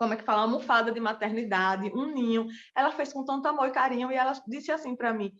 como 0.00 0.14
é 0.14 0.16
que 0.16 0.24
fala, 0.24 0.42
almofada 0.42 0.90
de 0.90 0.98
maternidade, 0.98 1.92
um 1.94 2.06
ninho. 2.06 2.48
Ela 2.74 2.90
fez 2.90 3.12
com 3.12 3.22
tanto 3.22 3.46
amor 3.46 3.68
e 3.68 3.70
carinho 3.70 4.10
e 4.10 4.14
ela 4.14 4.32
disse 4.48 4.72
assim 4.72 4.96
para 4.96 5.12
mim, 5.12 5.30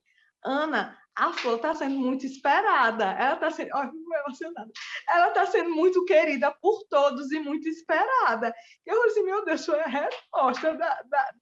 Ana, 0.45 0.99
a 1.17 1.33
Flor 1.33 1.57
está 1.57 1.75
sendo 1.75 1.95
muito 1.95 2.27
esperada. 2.27 3.07
Ela 3.13 3.35
está 3.35 3.51
sendo, 3.51 3.71
olha, 3.75 3.91
emocionada. 4.27 4.71
Ela 5.09 5.29
está 5.29 5.47
sendo 5.47 5.71
muito 5.71 6.05
querida 6.05 6.55
por 6.61 6.85
todos 6.91 7.33
e 7.33 7.41
muito 7.41 7.67
esperada. 7.71 8.55
Eu 8.85 9.03
assim, 9.05 9.23
meu 9.23 9.43
Deus, 9.47 9.65
foi 9.65 9.81
a 9.81 9.87
resposta 9.87 10.75
da, 10.75 11.03
da 11.05 11.35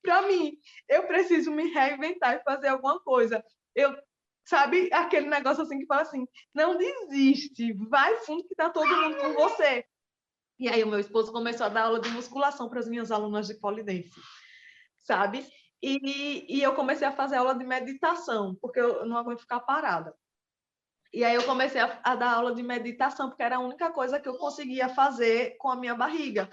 para 0.00 0.22
mim. 0.22 0.56
Eu 0.88 1.08
preciso 1.08 1.50
me 1.50 1.72
reinventar 1.72 2.36
e 2.36 2.44
fazer 2.44 2.68
alguma 2.68 3.00
coisa. 3.00 3.44
Eu 3.74 3.96
sabe 4.46 4.88
aquele 4.92 5.26
negócio 5.26 5.64
assim 5.64 5.80
que 5.80 5.86
fala 5.86 6.02
assim, 6.02 6.24
não 6.54 6.76
desiste, 6.76 7.72
vai 7.88 8.16
fundo 8.18 8.44
que 8.44 8.54
está 8.54 8.70
todo 8.70 8.86
mundo 8.86 9.16
com 9.16 9.32
você. 9.34 9.84
E 10.60 10.68
aí 10.68 10.84
o 10.84 10.86
meu 10.86 11.00
esposo 11.00 11.32
começou 11.32 11.64
a 11.64 11.70
dar 11.70 11.84
aula 11.84 11.98
de 11.98 12.10
musculação 12.10 12.68
para 12.68 12.80
as 12.80 12.86
minhas 12.86 13.10
alunas 13.10 13.46
de 13.46 13.54
polidense, 13.54 14.20
sabe? 15.02 15.46
E, 15.82 16.58
e 16.58 16.62
eu 16.62 16.74
comecei 16.74 17.08
a 17.08 17.12
fazer 17.12 17.36
aula 17.36 17.54
de 17.54 17.64
meditação, 17.64 18.54
porque 18.60 18.78
eu 18.78 19.06
não 19.06 19.16
aguento 19.16 19.40
ficar 19.40 19.60
parada. 19.60 20.14
E 21.14 21.24
aí 21.24 21.34
eu 21.34 21.44
comecei 21.44 21.80
a, 21.80 21.98
a, 22.04 22.14
dar 22.14 22.34
aula 22.34 22.54
de 22.54 22.62
meditação, 22.62 23.30
porque 23.30 23.42
era 23.42 23.56
a 23.56 23.60
única 23.60 23.90
coisa 23.90 24.20
que 24.20 24.28
eu 24.28 24.36
conseguia 24.36 24.90
fazer 24.90 25.56
com 25.56 25.70
a 25.70 25.76
minha 25.76 25.94
barriga. 25.94 26.46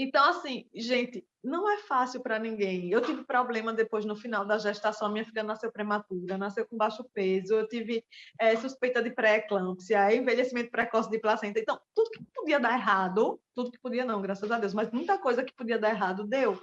Então, 0.00 0.24
assim, 0.28 0.64
gente, 0.72 1.26
não 1.42 1.68
é 1.68 1.78
fácil 1.78 2.20
para 2.20 2.38
ninguém. 2.38 2.88
Eu 2.88 3.00
tive 3.00 3.24
problema 3.24 3.72
depois 3.72 4.04
no 4.04 4.14
final 4.14 4.46
da 4.46 4.56
gestação, 4.56 5.10
minha 5.10 5.24
filha 5.24 5.42
nasceu 5.42 5.72
prematura, 5.72 6.38
nasceu 6.38 6.64
com 6.64 6.76
baixo 6.76 7.02
peso, 7.12 7.54
eu 7.54 7.66
tive 7.66 8.04
é, 8.38 8.54
suspeita 8.54 9.02
de 9.02 9.10
pré-eclâmpsia, 9.10 10.14
envelhecimento 10.14 10.70
precoce 10.70 11.10
de 11.10 11.18
placenta. 11.18 11.58
Então, 11.58 11.80
tudo 11.92 12.10
que 12.10 12.24
podia 12.32 12.60
dar 12.60 12.74
errado, 12.74 13.40
tudo 13.56 13.72
que 13.72 13.78
podia 13.80 14.04
não, 14.04 14.22
graças 14.22 14.48
a 14.48 14.58
Deus, 14.60 14.72
mas 14.72 14.88
muita 14.92 15.18
coisa 15.18 15.42
que 15.42 15.52
podia 15.52 15.80
dar 15.80 15.90
errado 15.90 16.24
deu. 16.24 16.62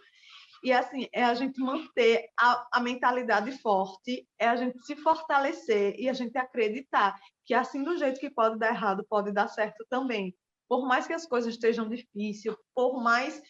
E 0.64 0.72
assim, 0.72 1.08
é 1.12 1.24
a 1.24 1.34
gente 1.34 1.60
manter 1.60 2.30
a, 2.40 2.68
a 2.72 2.80
mentalidade 2.80 3.52
forte, 3.60 4.26
é 4.40 4.48
a 4.48 4.56
gente 4.56 4.80
se 4.86 4.96
fortalecer 4.96 5.94
e 6.00 6.08
a 6.08 6.14
gente 6.14 6.38
acreditar 6.38 7.20
que 7.46 7.54
assim 7.54 7.84
do 7.84 7.98
jeito 7.98 8.20
que 8.20 8.30
pode 8.30 8.58
dar 8.58 8.70
errado, 8.70 9.06
pode 9.08 9.32
dar 9.32 9.50
certo 9.50 9.86
também. 9.90 10.34
Por 10.68 10.88
mais 10.88 11.08
que 11.08 11.14
as 11.14 11.26
coisas 11.26 11.54
estejam 11.54 11.88
difíceis, 11.88 12.56
por 12.74 13.02
mais 13.02 13.42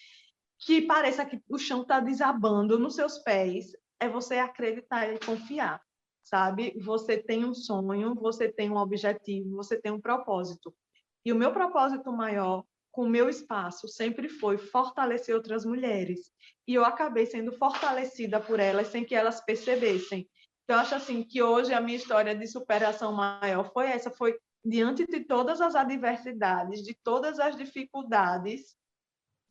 que 0.59 0.81
pareça 0.81 1.25
que 1.25 1.41
o 1.49 1.57
chão 1.57 1.81
está 1.81 1.99
desabando 1.99 2.79
nos 2.79 2.95
seus 2.95 3.19
pés, 3.19 3.71
é 3.99 4.09
você 4.09 4.35
acreditar 4.35 5.13
e 5.13 5.19
confiar, 5.19 5.81
sabe? 6.23 6.77
Você 6.79 7.17
tem 7.17 7.45
um 7.45 7.53
sonho, 7.53 8.15
você 8.15 8.51
tem 8.51 8.69
um 8.69 8.77
objetivo, 8.77 9.55
você 9.55 9.79
tem 9.79 9.91
um 9.91 10.01
propósito. 10.01 10.73
E 11.25 11.31
o 11.31 11.35
meu 11.35 11.51
propósito 11.51 12.11
maior 12.11 12.63
com 12.91 13.03
o 13.03 13.09
meu 13.09 13.27
espaço 13.27 13.87
sempre 13.87 14.29
foi 14.29 14.57
fortalecer 14.57 15.35
outras 15.35 15.65
mulheres. 15.65 16.31
E 16.67 16.73
eu 16.73 16.85
acabei 16.85 17.25
sendo 17.25 17.51
fortalecida 17.51 18.39
por 18.39 18.59
elas 18.59 18.87
sem 18.87 19.03
que 19.03 19.13
elas 19.13 19.41
percebessem. 19.41 20.29
Então, 20.63 20.77
eu 20.77 20.81
acho 20.81 20.95
assim 20.95 21.21
que 21.21 21.43
hoje 21.43 21.73
a 21.73 21.81
minha 21.81 21.97
história 21.97 22.33
de 22.33 22.47
superação 22.47 23.11
maior 23.11 23.71
foi 23.71 23.87
essa, 23.87 24.09
foi 24.09 24.35
diante 24.65 25.05
de 25.05 25.19
todas 25.21 25.61
as 25.61 25.75
adversidades, 25.75 26.81
de 26.81 26.95
todas 26.95 27.39
as 27.39 27.55
dificuldades, 27.55 28.75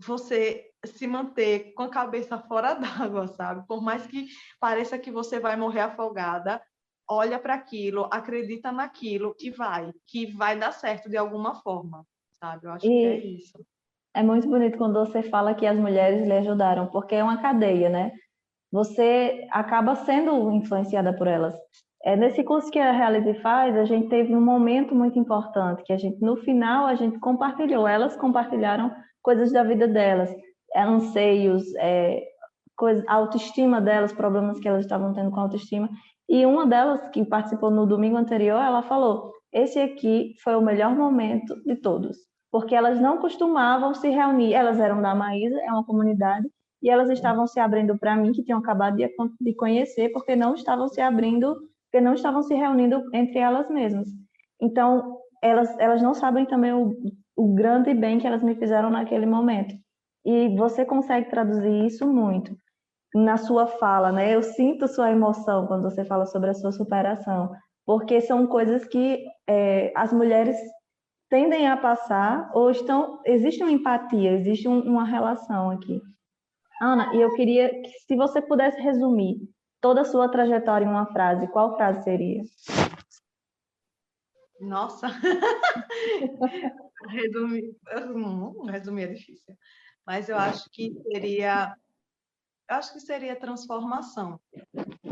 você 0.03 0.71
se 0.85 1.07
manter 1.07 1.73
com 1.75 1.85
a 1.85 1.89
cabeça 1.89 2.37
fora 2.49 2.75
d'água, 2.75 3.29
sabe? 3.29 3.67
Por 3.67 3.81
mais 3.81 4.07
que 4.07 4.27
pareça 4.59 4.99
que 4.99 5.13
você 5.13 5.39
vai 5.39 5.57
morrer 5.57 5.81
afogada, 5.81 6.61
olha 7.09 7.39
para 7.39 7.55
aquilo, 7.55 8.09
acredita 8.11 8.73
naquilo 8.73 9.37
e 9.39 9.51
vai, 9.51 9.93
que 10.07 10.27
vai 10.27 10.59
dar 10.59 10.73
certo 10.73 11.09
de 11.09 11.17
alguma 11.17 11.55
forma, 11.63 12.05
sabe? 12.41 12.67
Eu 12.67 12.73
acho 12.73 12.87
e 12.87 12.89
que 12.89 13.07
é 13.07 13.17
isso. 13.19 13.67
É 14.17 14.23
muito 14.23 14.49
bonito 14.49 14.79
quando 14.79 14.99
você 14.99 15.23
fala 15.23 15.55
que 15.55 15.67
as 15.67 15.79
mulheres 15.79 16.27
lhe 16.27 16.33
ajudaram, 16.33 16.87
porque 16.89 17.15
é 17.15 17.23
uma 17.23 17.41
cadeia, 17.41 17.89
né? 17.89 18.13
Você 18.73 19.47
acaba 19.53 19.95
sendo 19.95 20.51
influenciada 20.51 21.17
por 21.17 21.27
elas. 21.27 21.55
É, 22.05 22.15
nesse 22.17 22.45
curso 22.45 22.71
que 22.71 22.79
a 22.79 22.93
Reality 22.93 23.41
faz, 23.41 23.75
a 23.77 23.87
gente 23.87 24.09
teve 24.09 24.37
um 24.37 24.41
momento 24.41 24.95
muito 24.95 25.19
importante, 25.19 25.83
que 25.85 25.93
a 25.93 25.97
gente, 25.97 26.21
no 26.21 26.37
final, 26.37 26.87
a 26.87 26.95
gente 26.95 27.19
compartilhou, 27.19 27.89
elas 27.89 28.15
compartilharam 28.15 28.95
coisas 29.23 29.51
da 29.51 29.65
vida 29.65 29.89
delas, 29.89 30.31
anseios, 30.77 31.65
é, 31.77 32.23
coisa, 32.77 33.03
autoestima 33.09 33.81
delas, 33.81 34.13
problemas 34.13 34.61
que 34.61 34.69
elas 34.69 34.85
estavam 34.85 35.15
tendo 35.15 35.31
com 35.31 35.41
autoestima. 35.41 35.89
E 36.29 36.45
uma 36.45 36.67
delas, 36.67 37.09
que 37.09 37.25
participou 37.25 37.71
no 37.71 37.87
domingo 37.87 38.19
anterior, 38.19 38.61
ela 38.61 38.83
falou: 38.83 39.33
esse 39.51 39.81
aqui 39.81 40.35
foi 40.43 40.57
o 40.57 40.61
melhor 40.61 40.95
momento 40.95 41.55
de 41.65 41.77
todos, 41.77 42.19
porque 42.51 42.75
elas 42.75 43.01
não 43.01 43.17
costumavam 43.17 43.95
se 43.95 44.11
reunir. 44.11 44.53
Elas 44.53 44.79
eram 44.79 45.01
da 45.01 45.15
Maísa, 45.15 45.59
é 45.59 45.73
uma 45.73 45.85
comunidade, 45.85 46.47
e 46.83 46.91
elas 46.91 47.09
estavam 47.09 47.47
se 47.47 47.59
abrindo 47.59 47.97
para 47.99 48.15
mim, 48.15 48.33
que 48.33 48.43
tinham 48.43 48.59
acabado 48.59 48.97
de, 48.97 49.09
de 49.41 49.55
conhecer, 49.55 50.11
porque 50.11 50.37
não 50.37 50.55
estavam 50.55 50.87
se 50.89 51.01
abrindo, 51.01 51.57
porque 51.95 52.01
não 52.01 52.15
estavam 52.15 52.43
se 52.43 52.53
reunindo 52.53 53.05
entre 53.15 53.39
elas 53.39 53.71
mesmas. 53.71 54.09
Então, 54.61 55.21
elas, 55.41 55.79
elas 55.79 56.03
não 56.03 56.13
sabem 56.13 56.45
também 56.45 56.73
o, 56.73 56.93
o 57.37 57.55
grande 57.55 57.95
bem 57.95 58.19
que 58.19 58.27
elas 58.27 58.43
me 58.43 58.57
fizeram 58.57 58.91
naquele 58.91 59.27
momento. 59.27 59.73
E 60.27 60.49
você 60.57 60.85
consegue 60.85 61.31
traduzir 61.31 61.87
isso 61.87 62.05
muito 62.05 62.57
na 63.15 63.37
sua 63.37 63.69
fala, 63.69 64.11
né? 64.11 64.35
Eu 64.35 64.43
sinto 64.43 64.89
sua 64.89 65.13
emoção 65.13 65.69
quando 65.69 65.85
você 65.85 66.05
fala 66.05 66.27
sobre 66.27 66.51
a 66.51 66.55
sua 66.55 66.73
superação, 66.73 67.53
porque 67.87 68.21
são 68.21 68.45
coisas 68.49 68.85
que 68.85 69.25
é, 69.49 69.93
as 69.95 70.13
mulheres 70.13 70.57
tendem 71.31 71.69
a 71.69 71.77
passar 71.77 72.51
ou 72.55 72.73
estão 72.73 73.21
existe 73.25 73.63
uma 73.63 73.71
empatia, 73.71 74.33
existe 74.33 74.67
um, 74.67 74.81
uma 74.81 75.05
relação 75.05 75.71
aqui. 75.71 76.01
Ana, 76.83 77.15
e 77.15 77.21
eu 77.21 77.33
queria 77.35 77.69
que 77.69 77.91
se 78.05 78.17
você 78.17 78.43
pudesse 78.43 78.81
resumir 78.83 79.37
toda 79.85 80.01
a 80.01 80.05
sua 80.07 80.31
trajetória 80.31 80.87
em 80.87 80.89
uma 80.89 81.05
frase, 81.05 81.47
qual 81.49 81.77
frase 81.77 82.05
seria? 82.05 82.43
Nossa, 84.59 85.09
resumir, 87.11 87.77
resumir 88.67 89.03
é 89.03 89.07
difícil, 89.09 89.55
mas 90.07 90.31
eu 90.31 90.39
acho 90.39 90.71
que 90.71 90.91
seria, 91.03 91.77
eu 92.71 92.77
acho 92.77 92.95
que 92.95 93.01
seria 93.01 93.37
transformação, 93.37 94.41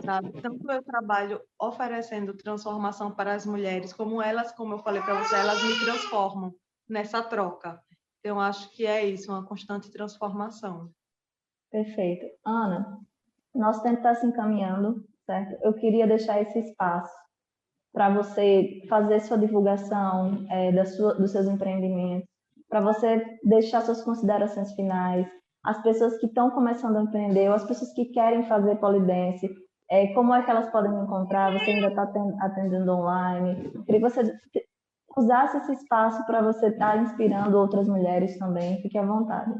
sabe? 0.02 0.40
Tanto 0.40 0.72
eu 0.72 0.82
trabalho 0.82 1.42
oferecendo 1.60 2.34
transformação 2.34 3.14
para 3.14 3.34
as 3.34 3.44
mulheres, 3.44 3.92
como 3.92 4.22
elas, 4.22 4.52
como 4.52 4.72
eu 4.72 4.78
falei 4.78 5.02
para 5.02 5.22
você, 5.22 5.34
elas 5.34 5.62
me 5.62 5.84
transformam 5.84 6.54
nessa 6.88 7.22
troca. 7.22 7.78
Então, 8.20 8.40
acho 8.40 8.70
que 8.70 8.86
é 8.86 9.04
isso, 9.04 9.30
uma 9.30 9.44
constante 9.44 9.90
transformação. 9.90 10.90
Perfeito. 11.70 12.24
Ana, 12.42 12.98
nosso 13.54 13.82
tempo 13.82 13.96
está 13.96 14.14
se 14.14 14.26
encaminhando, 14.26 15.04
certo? 15.26 15.58
Eu 15.62 15.74
queria 15.74 16.06
deixar 16.06 16.40
esse 16.40 16.58
espaço 16.58 17.12
para 17.92 18.08
você 18.08 18.80
fazer 18.88 19.20
sua 19.20 19.38
divulgação 19.38 20.46
é, 20.50 20.72
da 20.72 20.84
sua, 20.84 21.14
dos 21.14 21.30
seus 21.30 21.46
empreendimentos, 21.46 22.26
para 22.68 22.80
você 22.80 23.22
deixar 23.44 23.82
suas 23.82 24.02
considerações 24.02 24.72
finais, 24.72 25.26
as 25.62 25.80
pessoas 25.82 26.16
que 26.18 26.26
estão 26.26 26.50
começando 26.50 26.96
a 26.96 27.02
empreender, 27.02 27.48
ou 27.48 27.54
as 27.54 27.64
pessoas 27.64 27.92
que 27.92 28.06
querem 28.06 28.44
fazer 28.44 28.76
polidense, 28.76 29.48
é, 29.90 30.12
como 30.14 30.34
é 30.34 30.42
que 30.42 30.50
elas 30.50 30.70
podem 30.70 30.90
me 30.90 31.02
encontrar? 31.02 31.52
Você 31.52 31.70
ainda 31.70 31.88
está 31.88 32.10
atendendo 32.40 32.92
online? 32.92 33.70
queria 33.84 34.00
que 34.00 34.10
você 34.10 34.22
usasse 35.16 35.58
esse 35.58 35.72
espaço 35.72 36.24
para 36.24 36.40
você 36.40 36.68
estar 36.68 36.92
tá 36.92 36.96
inspirando 36.96 37.58
outras 37.58 37.86
mulheres 37.86 38.38
também. 38.38 38.80
Fique 38.80 38.96
à 38.96 39.04
vontade. 39.04 39.52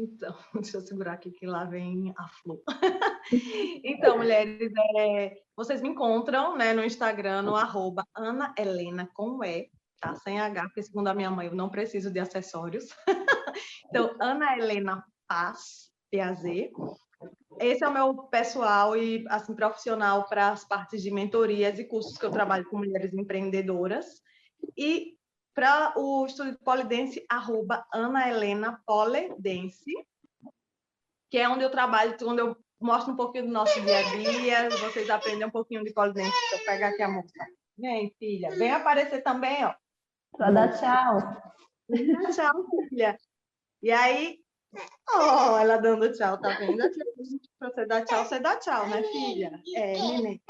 Então, 0.00 0.34
deixa 0.54 0.78
eu 0.78 0.80
segurar 0.80 1.12
aqui 1.12 1.30
que 1.30 1.46
lá 1.46 1.64
vem 1.64 2.14
a 2.16 2.28
flor. 2.28 2.62
então, 3.84 4.16
mulheres, 4.16 4.72
é, 4.98 5.36
vocês 5.54 5.82
me 5.82 5.90
encontram 5.90 6.56
né, 6.56 6.72
no 6.72 6.82
Instagram, 6.82 7.42
no 7.42 7.54
arroba 7.54 8.02
Ana 8.16 8.54
Helena 8.58 9.08
com 9.12 9.44
E, 9.44 9.70
tá? 10.00 10.14
Sem 10.14 10.40
H, 10.40 10.62
porque 10.64 10.82
segundo 10.82 11.08
a 11.08 11.14
minha 11.14 11.30
mãe 11.30 11.46
eu 11.46 11.54
não 11.54 11.68
preciso 11.68 12.10
de 12.10 12.18
acessórios. 12.18 12.84
então, 13.86 14.16
Ana 14.18 14.56
Helena 14.56 15.04
Paz, 15.28 15.90
P-A-Z. 16.10 16.72
Esse 17.60 17.84
é 17.84 17.88
o 17.88 17.92
meu 17.92 18.14
pessoal 18.24 18.96
e 18.96 19.22
assim 19.28 19.54
profissional 19.54 20.26
para 20.26 20.48
as 20.48 20.66
partes 20.66 21.02
de 21.02 21.10
mentorias 21.10 21.78
e 21.78 21.84
cursos 21.84 22.16
que 22.16 22.24
eu 22.24 22.30
trabalho 22.30 22.64
com 22.70 22.78
mulheres 22.78 23.12
empreendedoras. 23.12 24.06
E 24.78 25.19
para 25.54 25.92
o 25.96 26.26
estúdio 26.26 26.58
Polidense, 26.64 27.24
arroba 27.28 27.86
Ana 27.92 28.28
Helena 28.28 28.80
Polidense, 28.86 29.92
que 31.30 31.38
é 31.38 31.48
onde 31.48 31.64
eu 31.64 31.70
trabalho, 31.70 32.16
onde 32.24 32.40
eu 32.40 32.56
mostro 32.80 33.12
um 33.12 33.16
pouquinho 33.16 33.46
do 33.46 33.52
nosso 33.52 33.80
dia 33.82 33.98
a 33.98 34.02
dia, 34.02 34.70
vocês 34.70 35.10
aprendem 35.10 35.46
um 35.46 35.50
pouquinho 35.50 35.84
de 35.84 35.92
polidense. 35.92 36.30
Deixa 36.30 36.56
eu 36.56 36.64
pegar 36.64 36.88
aqui 36.88 37.02
a 37.02 37.08
moça. 37.08 37.32
Vem, 37.78 38.14
filha. 38.18 38.50
Vem 38.50 38.72
aparecer 38.72 39.22
também, 39.22 39.64
ó. 39.64 39.74
Para 40.36 40.50
dar 40.50 40.78
tchau. 40.78 41.18
tchau, 42.34 42.66
filha. 42.88 43.16
E 43.82 43.90
aí, 43.90 44.38
oh, 45.14 45.58
ela 45.58 45.76
dando 45.78 46.12
tchau, 46.12 46.40
tá 46.40 46.50
vendo? 46.58 46.82
Para 47.58 47.70
você 47.70 47.86
dar 47.86 48.04
tchau, 48.04 48.24
você 48.24 48.40
dá 48.40 48.56
tchau, 48.56 48.88
né, 48.88 49.02
filha? 49.02 49.62
É, 49.74 49.92
neném. 49.92 50.42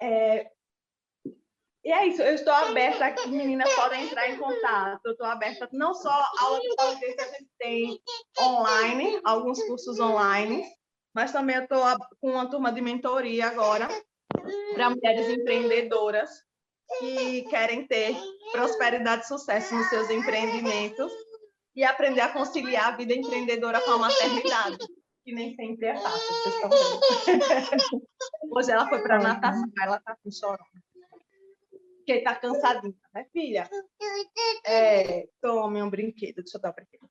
É, 0.00 0.50
e 1.84 1.90
é 1.90 2.06
isso, 2.06 2.22
eu 2.22 2.34
estou 2.34 2.52
aberta 2.52 3.06
aqui, 3.06 3.28
meninas 3.30 3.72
podem 3.74 4.04
entrar 4.04 4.28
em 4.30 4.36
contato. 4.36 5.00
Eu 5.04 5.12
estou 5.12 5.26
aberta 5.26 5.68
não 5.72 5.92
só 5.94 6.10
a 6.10 6.30
aula 6.40 6.60
de 6.60 6.76
polidense 6.76 7.16
que 7.16 7.20
a 7.20 7.32
gente 7.32 7.50
tem 7.58 8.00
online, 8.40 9.20
alguns 9.24 9.62
cursos 9.64 9.98
online, 9.98 10.64
mas 11.14 11.32
também 11.32 11.56
eu 11.56 11.62
estou 11.62 11.82
com 12.20 12.30
uma 12.30 12.48
turma 12.48 12.72
de 12.72 12.80
mentoria 12.80 13.48
agora 13.48 13.88
para 14.74 14.90
mulheres 14.90 15.28
empreendedoras 15.28 16.30
que 16.98 17.42
querem 17.44 17.86
ter 17.86 18.16
prosperidade 18.52 19.24
e 19.24 19.28
sucesso 19.28 19.74
nos 19.74 19.88
seus 19.88 20.08
empreendimentos 20.10 21.10
e 21.74 21.82
aprender 21.82 22.20
a 22.20 22.32
conciliar 22.32 22.92
a 22.92 22.96
vida 22.96 23.14
empreendedora 23.14 23.80
com 23.80 23.92
a 23.92 23.98
maternidade, 23.98 24.78
que 25.24 25.32
nem 25.32 25.54
sempre 25.54 25.86
é 25.86 25.96
fácil, 25.96 26.34
vocês 26.34 26.54
estão 26.54 26.70
vendo. 26.70 28.02
Hoje 28.54 28.70
ela 28.70 28.88
foi 28.88 29.02
para 29.02 29.16
a 29.16 29.22
natação, 29.22 29.70
ela 29.82 29.96
está 29.96 30.16
com 30.22 30.30
chorando 30.30 30.91
porque 32.04 32.20
tá 32.20 32.34
cansadinha, 32.34 32.94
né, 33.14 33.24
filha? 33.32 33.70
É, 34.66 35.28
tome 35.40 35.82
um 35.82 35.88
brinquedo, 35.88 36.36
deixa 36.36 36.58
eu 36.58 36.60
dar 36.60 36.70
um 36.70 36.74
brinquedo. 36.74 37.08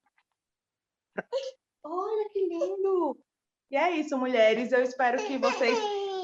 Olha 1.83 2.29
que 2.29 2.39
lindo! 2.45 3.17
E 3.71 3.77
é 3.77 3.91
isso, 3.91 4.17
mulheres. 4.17 4.71
Eu 4.71 4.83
espero 4.83 5.17
que 5.25 5.37
vocês 5.37 5.77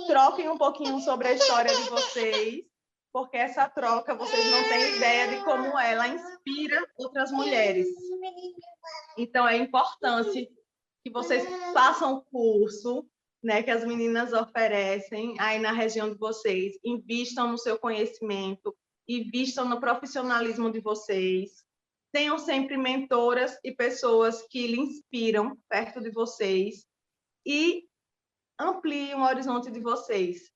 troquem 0.08 0.50
um 0.50 0.58
pouquinho 0.58 1.00
sobre 1.00 1.30
a 1.30 1.34
história 1.34 1.74
de 1.74 1.90
vocês, 1.90 2.66
porque 3.12 3.38
essa 3.38 3.70
troca 3.70 4.14
vocês 4.16 4.52
não 4.52 4.64
têm 4.70 4.98
ideia 4.98 5.28
de 5.30 5.44
como 5.44 5.80
ela 5.80 6.08
inspira 6.10 6.86
outras 6.98 7.32
mulheres. 7.32 7.88
Então 9.18 9.48
é 9.48 9.58
importante 9.58 10.50
que 11.04 11.12
vocês 11.12 11.44
façam 11.74 12.16
o 12.16 12.22
curso, 12.26 13.10
né, 13.44 13.62
que 13.64 13.72
as 13.72 13.86
meninas 13.86 14.34
oferecem 14.34 15.40
aí 15.40 15.60
na 15.60 15.72
região 15.72 16.10
de 16.10 16.18
vocês, 16.18 16.78
invistam 16.84 17.52
no 17.52 17.58
seu 17.58 17.78
conhecimento, 17.78 18.76
invistam 19.08 19.68
no 19.68 19.80
profissionalismo 19.80 20.72
de 20.72 20.80
vocês, 20.80 21.64
tenham 22.12 22.38
sempre 22.38 22.78
mentoras 22.78 23.58
e 23.64 23.72
pessoas 23.72 24.46
que 24.50 24.68
lhe 24.68 24.80
inspiram 24.80 25.58
perto 25.70 26.02
de 26.02 26.10
vocês 26.10 26.86
e 27.46 27.88
ampliem 28.60 29.16
o 29.16 29.24
horizonte 29.24 29.70
de 29.70 29.80
vocês, 29.80 30.52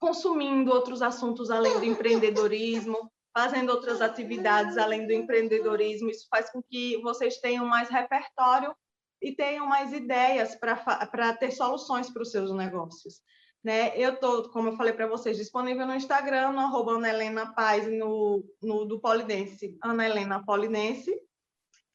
consumindo 0.00 0.72
outros 0.72 1.02
assuntos 1.02 1.50
além 1.50 1.78
do 1.78 1.84
empreendedorismo, 1.84 3.12
fazendo 3.36 3.70
outras 3.70 4.00
atividades 4.00 4.78
além 4.78 5.06
do 5.06 5.12
empreendedorismo. 5.12 6.10
Isso 6.10 6.26
faz 6.30 6.50
com 6.50 6.62
que 6.62 6.96
vocês 7.02 7.38
tenham 7.38 7.66
mais 7.66 7.88
repertório 7.88 8.74
e 9.20 9.32
tenham 9.32 9.66
mais 9.66 9.92
ideias 9.92 10.54
para 10.54 11.34
ter 11.34 11.50
soluções 11.50 12.10
para 12.10 12.22
os 12.22 12.30
seus 12.30 12.52
negócios. 12.54 13.20
Né? 13.62 13.96
Eu 13.96 14.14
estou, 14.14 14.48
como 14.50 14.68
eu 14.68 14.76
falei 14.76 14.92
para 14.92 15.08
vocês, 15.08 15.36
disponível 15.36 15.86
no 15.86 15.94
Instagram, 15.94 16.52
no 16.52 16.60
arroba 16.60 16.92
Ana 16.92 17.08
Helena 17.08 17.52
Paz, 17.52 17.86
no, 17.90 18.44
no 18.62 18.84
do 18.84 19.00
Polidense, 19.00 19.76
Ana 19.82 20.06
Helena 20.06 20.44
Polidense, 20.44 21.12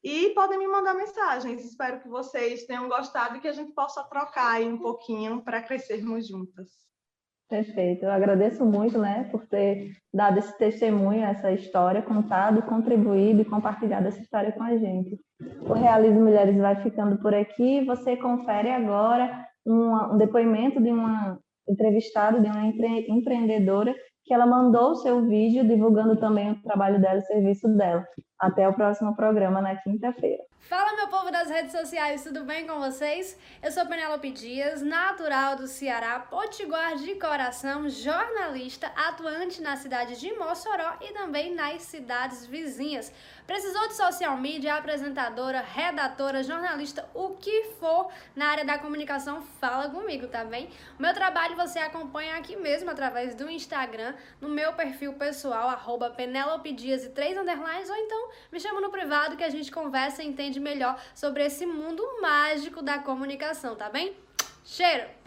e 0.02 0.30
podem 0.30 0.58
me 0.58 0.68
mandar 0.68 0.92
mensagens. 0.92 1.64
Espero 1.64 2.02
que 2.02 2.08
vocês 2.08 2.66
tenham 2.66 2.88
gostado 2.88 3.36
e 3.36 3.40
que 3.40 3.48
a 3.48 3.52
gente 3.52 3.72
possa 3.72 4.04
trocar 4.04 4.52
aí 4.52 4.66
um 4.66 4.78
pouquinho 4.78 5.42
para 5.42 5.62
crescermos 5.62 6.28
juntas. 6.28 6.83
Perfeito. 7.48 8.04
Eu 8.04 8.10
agradeço 8.10 8.64
muito, 8.64 8.98
né, 8.98 9.28
por 9.30 9.46
ter 9.46 9.90
dado 10.12 10.38
esse 10.38 10.56
testemunho, 10.56 11.22
essa 11.22 11.52
história, 11.52 12.00
contado, 12.00 12.62
contribuído 12.62 13.42
e 13.42 13.44
compartilhado 13.44 14.08
essa 14.08 14.20
história 14.20 14.50
com 14.52 14.62
a 14.62 14.76
gente. 14.76 15.18
O 15.60 15.74
Realismo 15.74 16.20
Mulheres 16.20 16.56
vai 16.56 16.82
ficando 16.82 17.18
por 17.18 17.34
aqui. 17.34 17.84
Você 17.84 18.16
confere 18.16 18.70
agora 18.70 19.46
um, 19.64 20.14
um 20.14 20.16
depoimento 20.16 20.82
de 20.82 20.90
uma 20.90 21.38
entrevistada, 21.68 22.40
de 22.40 22.46
uma 22.46 22.66
empre, 22.66 23.06
empreendedora, 23.08 23.94
que 24.24 24.32
ela 24.32 24.46
mandou 24.46 24.92
o 24.92 24.96
seu 24.96 25.26
vídeo 25.26 25.66
divulgando 25.66 26.16
também 26.16 26.52
o 26.52 26.62
trabalho 26.62 27.00
dela 27.00 27.16
e 27.16 27.22
o 27.22 27.26
serviço 27.26 27.68
dela. 27.76 28.06
Até 28.38 28.68
o 28.68 28.74
próximo 28.74 29.14
programa 29.14 29.62
na 29.62 29.76
quinta-feira. 29.76 30.42
Fala, 30.68 30.96
meu 30.96 31.08
povo 31.08 31.30
das 31.30 31.50
redes 31.50 31.72
sociais, 31.72 32.24
tudo 32.24 32.42
bem 32.42 32.66
com 32.66 32.80
vocês? 32.80 33.38
Eu 33.62 33.70
sou 33.70 33.84
Penélope 33.84 34.30
Dias, 34.30 34.80
natural 34.80 35.56
do 35.56 35.66
Ceará, 35.66 36.20
potiguar 36.20 36.96
de 36.96 37.14
coração, 37.16 37.86
jornalista, 37.86 38.90
atuante 38.96 39.60
na 39.60 39.76
cidade 39.76 40.18
de 40.18 40.32
Mossoró 40.32 40.96
e 41.02 41.12
também 41.12 41.54
nas 41.54 41.82
cidades 41.82 42.46
vizinhas. 42.46 43.12
Precisou 43.46 43.88
de 43.88 43.94
social 43.94 44.38
media, 44.38 44.76
apresentadora, 44.76 45.60
redatora, 45.60 46.42
jornalista, 46.42 47.06
o 47.12 47.36
que 47.36 47.64
for 47.78 48.10
na 48.34 48.46
área 48.46 48.64
da 48.64 48.78
comunicação, 48.78 49.42
fala 49.60 49.90
comigo, 49.90 50.28
tá 50.28 50.44
bem? 50.46 50.70
O 50.98 51.02
meu 51.02 51.12
trabalho 51.12 51.56
você 51.56 51.78
acompanha 51.78 52.36
aqui 52.36 52.56
mesmo 52.56 52.90
através 52.90 53.34
do 53.34 53.50
Instagram, 53.50 54.14
no 54.40 54.48
meu 54.48 54.72
perfil 54.72 55.12
pessoal, 55.12 55.68
arroba 55.68 56.08
Penélope 56.08 56.72
Dias 56.72 57.04
e 57.04 57.10
três 57.10 57.36
underlines, 57.36 57.90
ou 57.90 57.96
me 58.52 58.60
chama 58.60 58.80
no 58.80 58.90
privado 58.90 59.36
que 59.36 59.44
a 59.44 59.50
gente 59.50 59.70
conversa 59.70 60.22
e 60.22 60.26
entende 60.26 60.60
melhor 60.60 61.00
sobre 61.14 61.44
esse 61.44 61.66
mundo 61.66 62.02
mágico 62.20 62.82
da 62.82 62.98
comunicação, 62.98 63.74
tá 63.74 63.88
bem? 63.88 64.16
Cheiro! 64.64 65.23